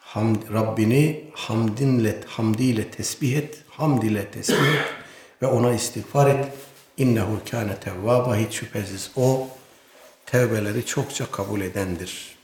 Hamd, 0.00 0.36
Rabbini 0.52 1.30
hamdinle, 1.34 2.20
hamdiyle 2.26 2.90
tesbih 2.90 3.36
et, 3.36 3.64
hamd 3.70 4.02
ile 4.02 4.30
tesbih 4.30 4.74
et 4.74 4.86
ve 5.42 5.46
ona 5.46 5.72
istiğfar 5.72 6.30
et. 6.30 6.52
İnnehu 6.96 7.40
kâne 7.50 7.80
tevvâba 7.80 8.36
hiç 8.36 8.54
şüphesiz 8.54 9.10
o 9.16 9.48
tevbeleri 10.26 10.86
çokça 10.86 11.30
kabul 11.30 11.60
edendir. 11.60 12.36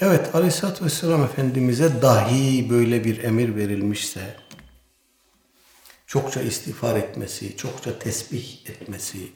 Evet 0.00 0.34
Aleyhisselatü 0.34 0.84
Vesselam 0.84 1.24
Efendimiz'e 1.24 2.02
dahi 2.02 2.70
böyle 2.70 3.04
bir 3.04 3.24
emir 3.24 3.56
verilmişse 3.56 4.36
çokça 6.06 6.42
istiğfar 6.42 6.96
etmesi, 6.96 7.56
çokça 7.56 7.98
tesbih 7.98 8.66
etmesi, 8.66 9.32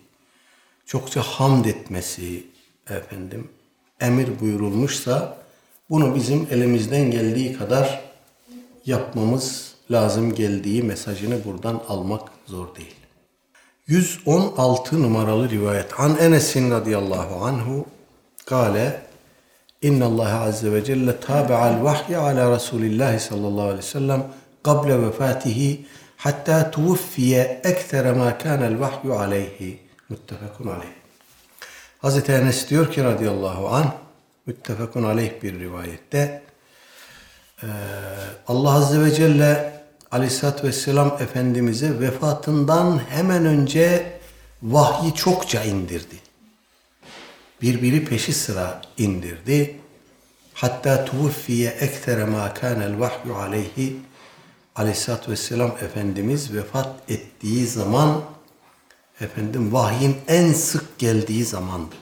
çokça 0.88 1.20
hamd 1.22 1.64
etmesi 1.64 2.46
efendim 2.90 3.48
emir 4.01 4.40
buyurulmuşsa 4.40 5.38
bunu 5.90 6.14
bizim 6.14 6.46
elimizden 6.51 7.11
geldiği 7.11 7.53
kadar 7.53 8.01
yapmamız 8.87 9.74
lazım 9.90 10.35
geldiği 10.35 10.83
mesajını 10.83 11.44
buradan 11.44 11.83
almak 11.88 12.29
zor 12.46 12.74
değil. 12.77 12.94
116 13.87 15.03
numaralı 15.03 15.51
rivayet. 15.51 16.01
An 16.01 16.16
Enes'in 16.18 16.70
radıyallahu 16.70 17.44
anhu 17.44 17.87
kale 18.46 19.03
İnna 19.83 20.07
Allah 20.07 20.40
azze 20.40 20.72
ve 20.72 20.85
celle 20.85 21.20
tabi'al 21.20 21.85
vahyi 21.85 22.16
ala 22.16 22.57
Resulillah 22.57 23.18
sallallahu 23.18 23.62
aleyhi 23.62 23.79
ve 23.79 23.83
sellem 23.83 24.27
qabla 24.62 25.03
vefatihi 25.03 25.87
hatta 26.16 26.70
tuvfiye 26.70 27.61
ektere 27.64 28.12
ma 28.12 28.38
kana'l 28.38 28.81
vahyu 28.81 29.14
aleyhi. 29.14 29.88
Muttefakun 30.09 30.66
aleyh. 30.66 30.92
Hazreti 31.99 32.33
Enes 32.33 32.71
diyor 32.71 32.92
ki 32.92 33.05
radıyallahu 33.05 33.68
anh 33.68 33.92
müttefakun 34.47 35.03
aleyh 35.03 35.42
bir 35.42 35.61
rivayette 35.61 36.42
Allah 38.47 38.73
Azze 38.73 39.01
ve 39.01 39.14
Celle 39.14 39.83
Aleyhisselatü 40.11 40.66
Vesselam 40.66 41.16
Efendimiz'e 41.21 42.01
vefatından 42.01 43.01
hemen 43.09 43.47
önce 43.47 44.18
vahyi 44.62 45.14
çokça 45.14 45.64
indirdi. 45.64 46.16
Birbiri 47.62 48.05
peşi 48.05 48.33
sıra 48.33 48.83
indirdi. 48.99 49.77
Hatta 50.55 51.05
tuvfiye 51.05 51.71
ektere 51.71 52.25
ma 52.25 52.55
kanel 52.55 53.01
vahyu 53.01 53.35
aleyhi 53.37 53.97
Aleyhisselatü 54.77 55.31
Vesselam 55.31 55.71
Efendimiz 55.71 56.55
vefat 56.55 57.11
ettiği 57.11 57.66
zaman 57.66 58.23
efendim 59.20 59.72
vahyin 59.72 60.16
en 60.28 60.52
sık 60.52 60.98
geldiği 60.98 61.44
zamandı 61.44 61.94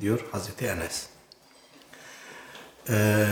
diyor 0.00 0.20
Hazreti 0.32 0.66
Enes. 0.66 1.06
Ee, 2.88 3.26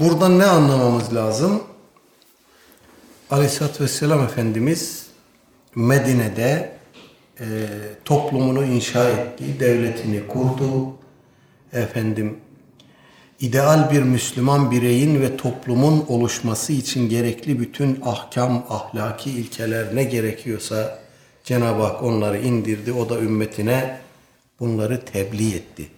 buradan 0.00 0.38
ne 0.38 0.44
anlamamız 0.44 1.14
lazım? 1.14 1.62
Aleyhisselatü 3.30 3.84
Vesselam 3.84 4.24
Efendimiz 4.24 5.06
Medine'de 5.74 6.76
e, 7.40 7.46
toplumunu 8.04 8.64
inşa 8.64 9.08
etti, 9.08 9.60
devletini 9.60 10.26
kurdu. 10.26 10.96
Efendim 11.72 12.38
ideal 13.40 13.90
bir 13.90 14.02
Müslüman 14.02 14.70
bireyin 14.70 15.20
ve 15.20 15.36
toplumun 15.36 16.04
oluşması 16.08 16.72
için 16.72 17.08
gerekli 17.08 17.60
bütün 17.60 18.00
ahkam, 18.04 18.66
ahlaki 18.68 19.30
ilkeler 19.30 19.96
ne 19.96 20.04
gerekiyorsa 20.04 21.03
Cenab-ı 21.44 21.82
Hak 21.82 22.02
onları 22.02 22.38
indirdi. 22.38 22.92
O 22.92 23.08
da 23.08 23.20
ümmetine 23.20 23.98
bunları 24.60 25.04
tebliğ 25.04 25.54
etti. 25.54 25.88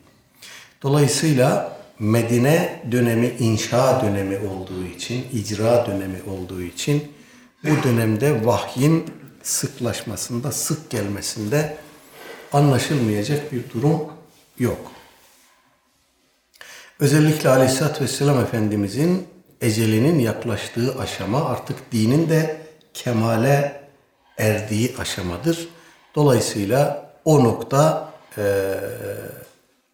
Dolayısıyla 0.82 1.76
Medine 1.98 2.82
dönemi 2.92 3.26
inşa 3.38 4.02
dönemi 4.02 4.38
olduğu 4.38 4.84
için, 4.84 5.26
icra 5.32 5.86
dönemi 5.86 6.18
olduğu 6.26 6.62
için 6.62 7.12
bu 7.64 7.82
dönemde 7.82 8.46
vahyin 8.46 9.04
sıklaşmasında, 9.42 10.52
sık 10.52 10.90
gelmesinde 10.90 11.76
anlaşılmayacak 12.52 13.52
bir 13.52 13.62
durum 13.74 14.00
yok. 14.58 14.92
Özellikle 17.00 17.48
Aleyhisselatü 17.48 18.04
Vesselam 18.04 18.40
Efendimizin 18.40 19.26
ecelinin 19.60 20.18
yaklaştığı 20.18 20.98
aşama 20.98 21.44
artık 21.44 21.92
dinin 21.92 22.28
de 22.28 22.60
kemale 22.94 23.85
erdiği 24.38 24.94
aşamadır. 24.98 25.68
Dolayısıyla 26.14 27.10
o 27.24 27.44
nokta 27.44 28.12
e, 28.38 28.74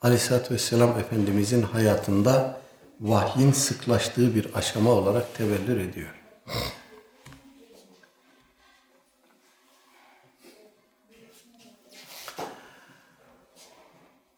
Aleyhisselatü 0.03 0.55
Vesselam 0.55 0.99
Efendimizin 0.99 1.63
hayatında 1.63 2.61
vahyin 3.01 3.53
sıklaştığı 3.53 4.35
bir 4.35 4.47
aşama 4.55 4.91
olarak 4.91 5.35
tevellür 5.35 5.81
ediyor. 5.81 6.15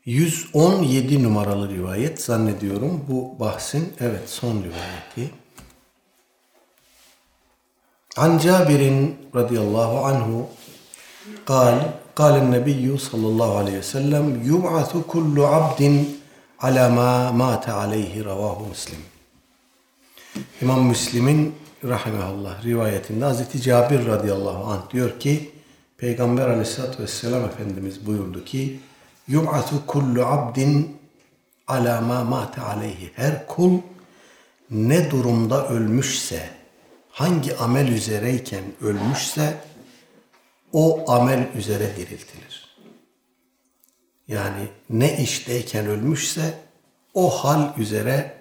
117 0.06 1.22
numaralı 1.22 1.68
rivayet 1.68 2.22
zannediyorum 2.22 3.04
bu 3.08 3.40
bahsin 3.40 3.92
evet 4.00 4.30
son 4.30 4.56
rivayeti. 4.56 5.43
An 8.17 8.37
Cabir'in 8.37 9.17
radıyallahu 9.35 10.05
anhu 10.05 10.47
قال 11.53 11.77
قال 12.19 12.35
النبي 12.45 12.85
صلى 12.97 13.27
الله 13.31 13.51
عليه 13.59 13.75
وسلم 13.83 14.25
يبعث 14.51 14.91
كل 15.13 15.35
عبد 15.53 15.81
على 16.63 16.83
ما 16.97 17.11
مات 17.31 17.65
عليه 17.81 18.13
رواه 18.31 18.57
مسلم 18.71 19.01
İmam 20.61 20.81
Müslim'in 20.87 21.55
rahimahullah 21.83 22.63
rivayetinde 22.63 23.25
Hazreti 23.25 23.61
Cabir 23.61 24.05
radıyallahu 24.07 24.71
anh 24.71 24.89
diyor 24.91 25.19
ki 25.19 25.51
Peygamber 25.97 26.47
aleyhissalatü 26.47 27.03
vesselam 27.03 27.45
Efendimiz 27.45 28.05
buyurdu 28.05 28.45
ki 28.45 28.79
Yub'atu 29.27 29.85
kullu 29.87 30.25
abdin 30.25 30.97
ala 31.67 32.01
ma 32.01 32.23
mate 32.23 32.61
aleyhi. 32.61 33.11
Her 33.15 33.47
kul 33.47 33.79
ne 34.71 35.11
durumda 35.11 35.67
ölmüşse, 35.67 36.49
hangi 37.14 37.56
amel 37.56 37.88
üzereyken 37.88 38.64
ölmüşse 38.80 39.60
o 40.72 41.10
amel 41.12 41.48
üzere 41.54 41.96
diriltilir. 41.96 42.76
Yani 44.28 44.68
ne 44.90 45.18
işteyken 45.22 45.86
ölmüşse 45.86 46.58
o 47.14 47.30
hal 47.30 47.78
üzere 47.78 48.38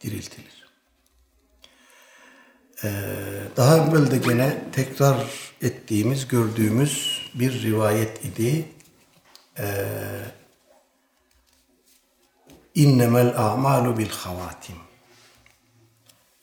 diriltilir. 0.00 0.66
Ee, 2.84 2.88
daha 3.56 3.76
evvel 3.76 4.10
de 4.10 4.18
gene 4.18 4.64
tekrar 4.72 5.26
ettiğimiz, 5.62 6.28
gördüğümüz 6.28 7.22
bir 7.34 7.62
rivayet 7.62 8.24
idi. 8.24 8.68
Ee, 9.58 9.84
İnnemel 12.74 13.38
a'malu 13.38 13.98
bil 13.98 14.08
havatim. 14.08 14.85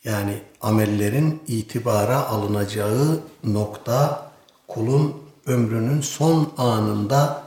Yani 0.04 0.42
amellerin 0.60 1.42
itibara 1.46 2.26
alınacağı 2.28 3.20
nokta 3.44 4.30
kulun 4.68 5.14
ömrünün 5.46 6.00
son 6.00 6.52
anında 6.58 7.42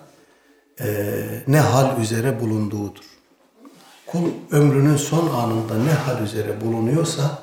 e, 0.80 1.16
ne 1.48 1.60
hal 1.60 2.02
üzere 2.02 2.42
bulunduğudur. 2.42 3.04
Kul 4.06 4.30
ömrünün 4.52 4.98
son 4.98 5.30
anında 5.30 5.84
ne 5.84 5.92
hal 5.92 6.24
üzere 6.24 6.62
bulunuyorsa 6.62 7.40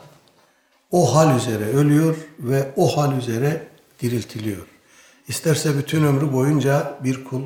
o 0.90 1.14
hal 1.14 1.36
üzere 1.36 1.64
ölüyor 1.64 2.16
ve 2.38 2.72
o 2.76 2.96
hal 2.96 3.18
üzere 3.18 3.66
diriltiliyor. 4.02 4.66
İsterse 5.28 5.78
bütün 5.78 6.04
ömrü 6.04 6.32
boyunca 6.32 6.98
bir 7.04 7.24
kul 7.24 7.42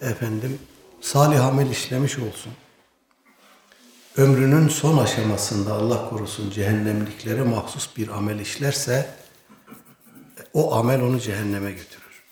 efendim 0.00 0.58
salih 1.00 1.46
amel 1.46 1.70
işlemiş 1.70 2.18
olsun. 2.18 2.52
Ömrünün 4.16 4.68
son 4.68 4.98
aşamasında 4.98 5.72
Allah 5.72 6.08
korusun 6.08 6.50
cehennemliklere 6.50 7.42
mahsus 7.42 7.96
bir 7.96 8.08
amel 8.08 8.38
işlerse 8.38 9.06
o 10.52 10.74
amel 10.74 11.02
onu 11.02 11.20
cehenneme 11.20 11.70
götürür. 11.70 12.22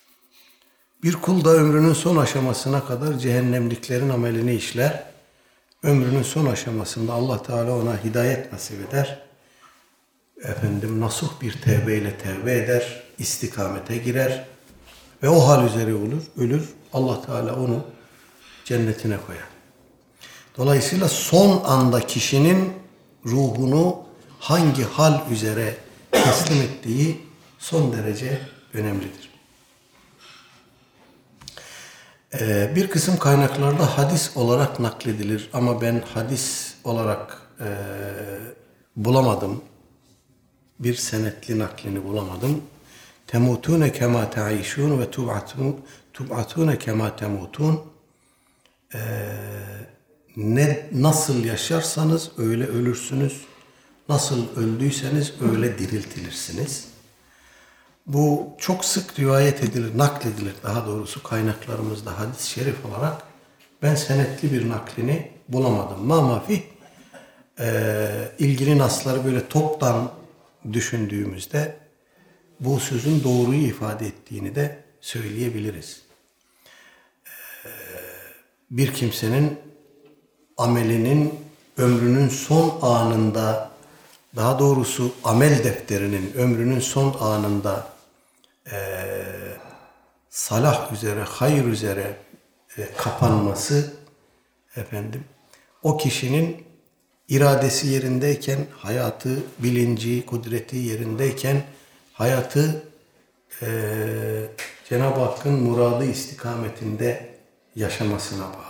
Bir 1.02 1.12
kul 1.12 1.44
da 1.44 1.50
ömrünün 1.50 1.92
son 1.92 2.16
aşamasına 2.16 2.84
kadar 2.84 3.18
cehennemliklerin 3.18 4.08
amelini 4.08 4.54
işler. 4.54 5.04
Ömrünün 5.82 6.22
son 6.22 6.46
aşamasında 6.46 7.12
Allah 7.12 7.42
Teala 7.42 7.76
ona 7.76 8.04
hidayet 8.04 8.52
nasip 8.52 8.88
eder 8.88 9.30
efendim 10.42 11.00
nasuh 11.00 11.40
bir 11.40 11.52
tevbeyle 11.52 12.18
tevbe 12.18 12.56
eder, 12.56 13.02
istikamete 13.18 13.96
girer 13.96 14.44
ve 15.22 15.28
o 15.28 15.48
hal 15.48 15.66
üzere 15.66 15.94
olur, 15.94 16.22
ölür. 16.36 16.68
Allah 16.92 17.26
Teala 17.26 17.56
onu 17.56 17.84
cennetine 18.64 19.16
koyar. 19.26 19.59
Dolayısıyla 20.60 21.08
son 21.08 21.64
anda 21.64 22.00
kişinin 22.00 22.72
ruhunu 23.26 23.98
hangi 24.38 24.84
hal 24.84 25.30
üzere 25.30 25.76
teslim 26.12 26.62
ettiği 26.62 27.20
son 27.58 27.92
derece 27.92 28.40
önemlidir. 28.74 29.30
Ee, 32.40 32.72
bir 32.76 32.90
kısım 32.90 33.18
kaynaklarda 33.18 33.98
hadis 33.98 34.36
olarak 34.36 34.80
nakledilir 34.80 35.50
ama 35.52 35.80
ben 35.80 36.02
hadis 36.14 36.74
olarak 36.84 37.42
e, 37.60 37.68
bulamadım 38.96 39.62
bir 40.78 40.94
senetli 40.94 41.58
naklini 41.58 42.04
bulamadım. 42.04 42.62
Temutune 43.26 43.92
kema 43.92 44.30
taişun 44.30 45.00
ve 45.00 45.10
tub'atun 45.10 45.80
tub'atune 46.12 46.78
kema 46.78 47.16
temutun. 47.16 47.80
Ee, 48.94 48.98
ne 50.36 50.86
nasıl 50.92 51.44
yaşarsanız 51.44 52.30
öyle 52.38 52.66
ölürsünüz. 52.66 53.40
Nasıl 54.08 54.56
öldüyseniz 54.56 55.34
öyle 55.50 55.78
diriltilirsiniz. 55.78 56.88
Bu 58.06 58.50
çok 58.58 58.84
sık 58.84 59.18
rivayet 59.18 59.64
edilir, 59.64 59.98
nakledilir 59.98 60.54
daha 60.62 60.86
doğrusu 60.86 61.22
kaynaklarımızda 61.22 62.18
hadis-i 62.18 62.50
şerif 62.50 62.86
olarak. 62.86 63.22
Ben 63.82 63.94
senetli 63.94 64.52
bir 64.52 64.68
naklini 64.68 65.30
bulamadım. 65.48 66.06
Ma 66.06 66.20
mafi 66.20 66.62
e, 67.58 68.08
ilgili 68.38 68.78
nasları 68.78 69.24
böyle 69.24 69.48
toptan 69.48 70.12
düşündüğümüzde 70.72 71.76
bu 72.60 72.80
sözün 72.80 73.24
doğruyu 73.24 73.66
ifade 73.66 74.06
ettiğini 74.06 74.54
de 74.54 74.82
söyleyebiliriz. 75.00 76.02
Bir 78.70 78.94
kimsenin 78.94 79.58
amelinin 80.62 81.34
ömrünün 81.78 82.28
son 82.28 82.78
anında 82.82 83.70
daha 84.36 84.58
doğrusu 84.58 85.12
amel 85.24 85.64
defterinin 85.64 86.32
ömrünün 86.32 86.80
son 86.80 87.16
anında 87.20 87.86
e, 88.72 88.78
salah 90.30 90.92
üzere, 90.92 91.22
hayır 91.22 91.64
üzere 91.64 92.16
e, 92.78 92.88
kapanması 92.96 93.94
efendim 94.76 95.24
o 95.82 95.96
kişinin 95.96 96.64
iradesi 97.28 97.88
yerindeyken, 97.88 98.66
hayatı, 98.76 99.42
bilinci, 99.58 100.26
kudreti 100.26 100.76
yerindeyken 100.76 101.62
hayatı 102.12 102.82
e, 103.62 103.68
Cenab-ı 104.88 105.20
Hakk'ın 105.20 105.52
muradı 105.52 106.04
istikametinde 106.04 107.34
yaşamasına 107.76 108.44
bağlı. 108.44 108.69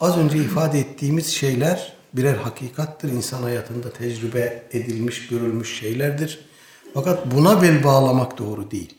Az 0.00 0.18
önce 0.18 0.38
ifade 0.38 0.78
ettiğimiz 0.78 1.26
şeyler 1.26 1.92
birer 2.14 2.34
hakikattır. 2.34 3.12
İnsan 3.12 3.42
hayatında 3.42 3.90
tecrübe 3.90 4.62
edilmiş, 4.72 5.28
görülmüş 5.28 5.78
şeylerdir. 5.78 6.46
Fakat 6.94 7.34
buna 7.34 7.62
bel 7.62 7.84
bağlamak 7.84 8.38
doğru 8.38 8.70
değil. 8.70 8.94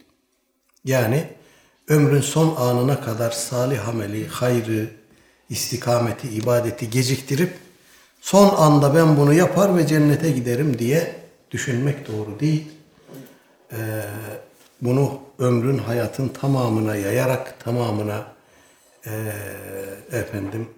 Yani 0.86 1.28
ömrün 1.88 2.22
son 2.22 2.56
anına 2.56 3.02
kadar 3.02 3.32
salih 3.32 3.88
ameli, 3.88 4.28
hayrı, 4.28 4.90
istikameti, 5.50 6.30
ibadeti 6.30 6.90
geciktirip 6.90 7.54
son 8.22 8.56
anda 8.56 8.96
ben 8.96 9.18
bunu 9.18 9.34
yapar 9.34 9.78
ve 9.78 9.88
cennete 9.88 10.32
giderim 10.32 10.80
diye 10.80 11.16
düşünmek 11.52 12.08
doğru 12.08 12.40
değil. 12.40 12.68
Ee, 13.72 13.78
bunu 14.82 15.20
ömrün, 15.40 15.78
hayatın 15.78 16.28
tamamına 16.28 16.96
yayarak, 16.96 17.60
tamamına 17.60 18.35
e, 19.06 19.34
efendim 20.12 20.70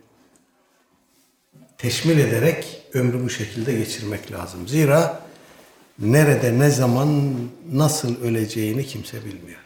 teşmil 1.77 2.17
ederek 2.17 2.81
ömrü 2.93 3.23
bu 3.23 3.29
şekilde 3.29 3.73
geçirmek 3.73 4.31
lazım. 4.31 4.67
Zira 4.67 5.19
nerede, 5.99 6.59
ne 6.59 6.69
zaman, 6.69 7.33
nasıl 7.71 8.21
öleceğini 8.21 8.85
kimse 8.85 9.25
bilmiyor. 9.25 9.59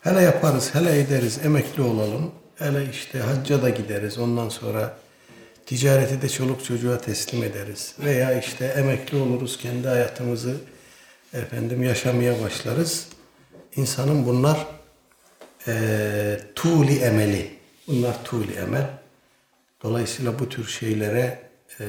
Hele 0.00 0.20
yaparız, 0.20 0.74
hele 0.74 1.00
ederiz, 1.00 1.38
emekli 1.44 1.82
olalım. 1.82 2.32
Hele 2.56 2.90
işte 2.90 3.18
hacca 3.18 3.62
da 3.62 3.70
gideriz. 3.70 4.18
Ondan 4.18 4.48
sonra 4.48 4.96
ticareti 5.66 6.22
de 6.22 6.28
çoluk 6.28 6.64
çocuğa 6.64 6.98
teslim 6.98 7.42
ederiz. 7.42 7.94
Veya 8.04 8.38
işte 8.40 8.66
emekli 8.66 9.16
oluruz, 9.16 9.58
kendi 9.58 9.88
hayatımızı 9.88 10.56
efendim 11.32 11.82
yaşamaya 11.82 12.42
başlarız. 12.42 13.06
İnsanın 13.76 14.26
bunlar 14.26 14.66
e, 15.68 16.40
tuğli 16.54 16.98
emeli. 16.98 17.50
Bunlar 17.88 18.24
tuğli 18.24 18.52
emel. 18.52 18.90
Dolayısıyla 19.82 20.38
bu 20.38 20.48
tür 20.48 20.66
şeylere 20.66 21.38
e, 21.80 21.84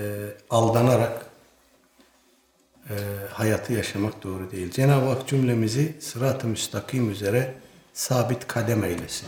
aldanarak 0.49 1.25
e, 2.89 2.95
hayatı 3.31 3.73
yaşamak 3.73 4.23
doğru 4.23 4.51
değil. 4.51 4.71
Cenab-ı 4.71 5.05
Hak 5.05 5.27
cümlemizi 5.27 5.95
sırat-ı 5.99 6.47
müstakim 6.47 7.11
üzere 7.11 7.53
sabit 7.93 8.47
kadem 8.47 8.83
eylesin. 8.83 9.27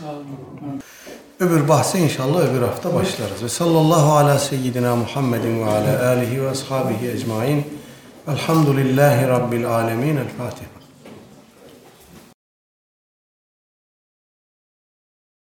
Öbür 1.40 1.68
bahse 1.68 1.98
inşallah 1.98 2.40
öbür 2.40 2.62
hafta 2.62 2.94
başlarız. 2.94 3.42
Ve 3.42 3.48
sallallahu 3.48 4.12
ala 4.12 4.38
seyyidina 4.38 4.96
Muhammedin 4.96 5.60
ve 5.60 5.64
ala 5.64 6.08
alihi 6.08 6.42
ve 6.42 6.50
ashabihi 6.50 7.10
ecmain. 7.10 7.66
Elhamdülillahi 8.28 9.28
Rabbil 9.28 9.66
alemin. 9.66 10.16
El 10.16 10.28
Fatiha. 10.38 10.77